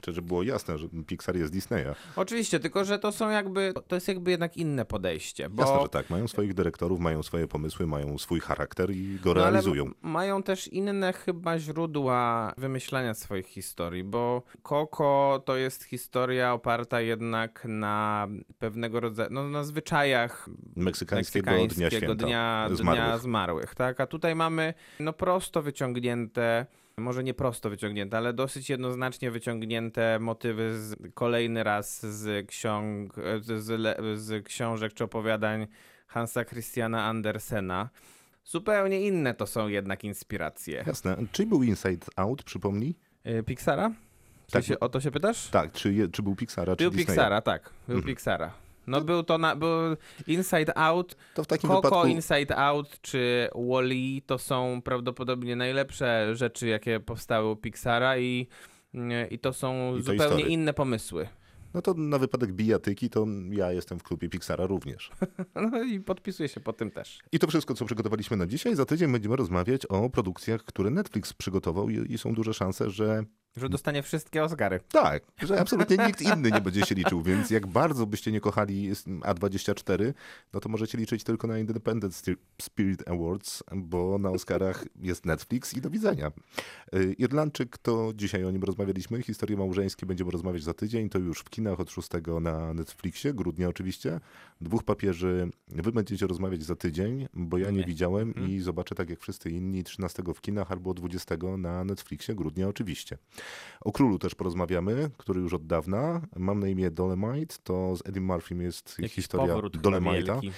[0.00, 1.94] Czy żeby było jasne, że Pixar jest Disneya.
[2.16, 5.62] Oczywiście, tylko że to są jakby, to jest jakby jednak inne podejście, bo...
[5.62, 6.10] Jasne, że tak.
[6.10, 9.90] Mają swoich dyrektorów, mają swoje pomysły, mają swój charakter i go No, realizują.
[10.02, 17.64] mają też inne chyba źródła wymyślania swoich historii, bo Coco to jest historia oparta jednak
[17.68, 18.28] na
[18.58, 23.04] pewnego rodzaju, no na zwyczajach Meksykańskiego Dnia meksykańskiego Święta dnia, Zmarłych.
[23.04, 24.00] dnia zmarłych, tak?
[24.00, 25.77] A tutaj mamy no prosto wyciągnięte,
[26.96, 33.64] może nie prosto wyciągnięte, ale dosyć jednoznacznie wyciągnięte motywy z, kolejny raz z ksiąg, z,
[34.20, 35.66] z, książek czy opowiadań
[36.06, 37.88] Hansa Christiana Andersena.
[38.44, 40.84] Zupełnie inne to są jednak inspiracje.
[40.86, 41.16] Jasne.
[41.32, 42.94] Czy był Inside Out, przypomnij?
[43.26, 43.90] Y, Pixara?
[44.46, 44.64] Czy Tak.
[44.64, 45.48] się, o to się pytasz?
[45.48, 47.06] Tak, czy, je, czy był Pixara, czy Był Disneya?
[47.06, 47.62] Pixara, tak.
[47.88, 48.14] Był Mhm.
[48.14, 48.50] Pixara.
[48.88, 49.70] No był to na, był
[50.26, 52.08] Inside Out, To w takim Coco, wypadku...
[52.08, 58.46] Inside Out czy Wall-E to są prawdopodobnie najlepsze rzeczy, jakie powstały u Pixara i,
[59.30, 60.52] i to są I to zupełnie Story.
[60.52, 61.28] inne pomysły.
[61.74, 65.10] No to na wypadek bijatyki, to ja jestem w klubie Pixara również.
[65.70, 67.18] No i podpisuję się po tym też.
[67.32, 68.76] I to wszystko, co przygotowaliśmy na dzisiaj.
[68.76, 73.24] Za tydzień będziemy rozmawiać o produkcjach, które Netflix przygotował i, i są duże szanse, że
[73.58, 74.80] Że dostanie wszystkie Oscary.
[74.88, 78.92] tak, że absolutnie nikt inny nie będzie się liczył, więc jak bardzo byście nie kochali
[78.92, 80.12] A24,
[80.52, 82.22] no to możecie liczyć tylko na Independent
[82.62, 86.32] Spirit Awards, bo na Oscarach jest Netflix i do widzenia.
[86.94, 91.38] Y, Irlandczyk to dzisiaj o nim rozmawialiśmy, historie małżeńskie będziemy rozmawiać za tydzień, to już
[91.40, 92.08] w kinach od 6
[92.40, 94.20] na Netflixie, grudnia oczywiście.
[94.60, 97.84] Dwóch papieży, wy będziecie rozmawiać za tydzień, bo ja nie, Nie.
[97.84, 98.48] widziałem Mhm.
[98.50, 103.18] i zobaczę tak jak wszyscy inni 13 w kinach albo 20 na Netflixie, grudnia oczywiście.
[103.80, 106.20] O królu też porozmawiamy, który już od dawna.
[106.36, 110.50] Mam na imię Dolemite, to z Eddie Murphym jest Jakiś historia Dolemite'a.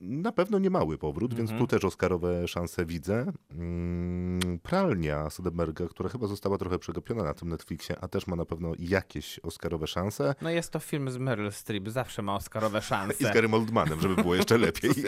[0.00, 1.60] Na pewno nie mały powrót, więc Mhm.
[1.60, 3.32] tu też Oscarowe szanse widzę.
[3.50, 8.44] Mm, Pralnia Soderberga, która chyba została trochę przegapiona na tym Netflixie, a też ma na
[8.44, 10.34] pewno jakieś Oscarowe szanse.
[10.42, 13.16] No jest to film z Meryl Streep, zawsze ma Oscarowe szanse.
[13.20, 14.90] I z Garym Oldmanem, żeby było jeszcze lepiej.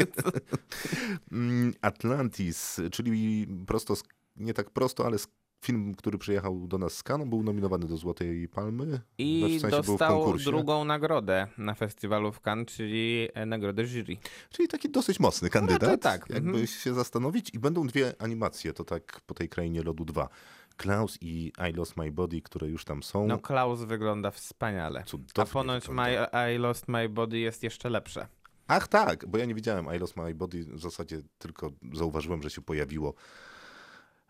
[1.33, 3.95] Mm, Atlantis, czyli prosto,
[4.37, 5.29] nie tak prosto, ale z-
[5.61, 9.01] film, który przyjechał do nas z Cannes, był nominowany do Złotej Palmy.
[9.19, 14.17] I w sensie dostał drugą nagrodę na festiwalu w Cannes, czyli e, nagrodę jury.
[14.51, 15.83] Czyli taki dosyć mocny kandydat.
[15.83, 16.67] raczej tak, Jakby mhm.
[16.67, 17.55] się zastanowić.
[17.55, 20.29] I będą dwie animacje, to tak po tej krainie lodu dwa.
[20.77, 23.27] Klaus i I Lost My Body, które już tam są.
[23.27, 25.05] No Klaus wygląda wspaniale.
[25.05, 28.29] Cudownie A ponoć my, I Lost My Body jest jeszcze lepsze.
[28.69, 32.51] Ach tak, bo ja nie widziałem I Lost My Body, w zasadzie tylko zauważyłem, że
[32.51, 33.15] się pojawiło.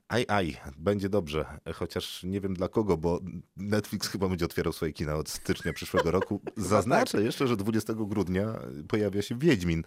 [0.09, 1.44] Aj, aj, będzie dobrze,
[1.74, 3.20] chociaż nie wiem dla kogo, bo
[3.56, 6.40] Netflix chyba będzie otwierał swoje kina od stycznia przyszłego roku.
[6.56, 8.54] Zaznaczę jeszcze, że 20 grudnia
[8.88, 9.84] pojawia się Wiedźmin,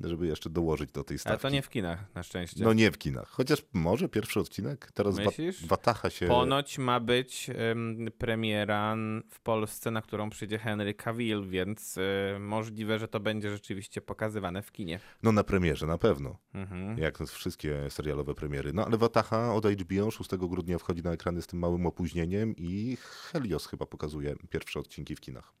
[0.00, 1.32] żeby jeszcze dołożyć do tej stawki.
[1.32, 2.64] Ale to nie w kinach, na szczęście.
[2.64, 4.92] No nie w kinach, chociaż może pierwszy odcinek.
[4.94, 5.66] Teraz Myślisz?
[5.66, 6.26] Wataha się...
[6.26, 8.96] Ponoć ma być ym, premiera
[9.30, 14.62] w Polsce, na którą przyjdzie Henry Cavill, więc y, możliwe, że to będzie rzeczywiście pokazywane
[14.62, 15.00] w kinie.
[15.22, 16.38] No na premierze, na pewno.
[16.54, 16.98] Mhm.
[16.98, 18.72] Jak wszystkie serialowe premiery.
[18.72, 22.96] No ale Wataha od HBO 6 grudnia wchodzi na ekrany z tym małym opóźnieniem i
[23.00, 25.52] Helios chyba pokazuje pierwsze odcinki w kinach.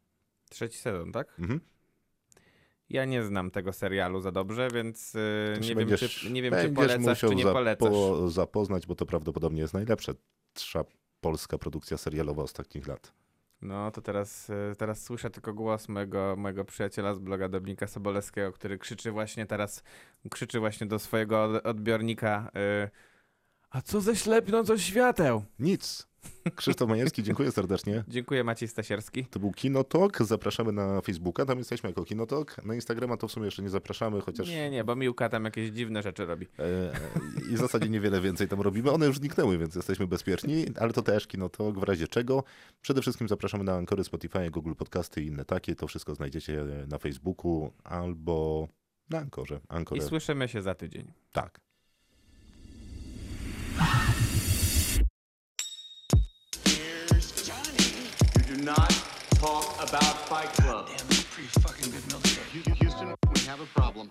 [0.50, 1.34] Trzeci sezon, tak?
[1.38, 1.60] Mhm.
[2.90, 6.54] Ja nie znam tego serialu za dobrze, więc y, nie, wiem, będziesz- czy, nie wiem,
[6.62, 7.88] czy polecasz, czy nie polecasz.
[8.28, 10.12] zapoznać, bo to prawdopodobnie jest najlepsza
[11.20, 13.12] polska produkcja serialowa ostatnich lat.
[13.62, 18.52] No to teraz, y, teraz słyszę tylko głos mojego, mojego przyjaciela z bloga Dominika Sobolewskiego,
[18.52, 19.82] który krzyczy właśnie teraz,
[20.30, 22.50] krzyczy właśnie do swojego od- odbiornika
[22.86, 22.90] y,
[23.74, 25.44] a co ze ślepnącą świateł?
[25.58, 26.06] Nic.
[26.54, 28.04] Krzysztof Majewski, dziękuję serdecznie.
[28.08, 29.26] Dziękuję Maciej Stasierski.
[29.26, 30.22] To był Kinotok.
[30.22, 32.64] Zapraszamy na Facebooka, tam jesteśmy jako Kinotok.
[32.64, 35.70] Na Instagrama to w sumie jeszcze nie zapraszamy, chociaż Nie, nie, bo Miłka tam jakieś
[35.70, 36.46] dziwne rzeczy robi.
[36.58, 36.92] e,
[37.50, 38.90] i w zasadzie niewiele więcej tam robimy.
[38.90, 42.44] One już zniknęły, więc jesteśmy bezpieczni, ale to też Kinotok, w razie czego.
[42.80, 45.74] Przede wszystkim zapraszamy na Ankory, Spotify, Google Podcasty i inne takie.
[45.74, 48.68] To wszystko znajdziecie na Facebooku albo
[49.10, 49.60] na Ankorze.
[49.94, 51.12] I słyszymy się za tydzień.
[51.32, 51.63] Tak.
[62.78, 64.10] Houston, we have a problem.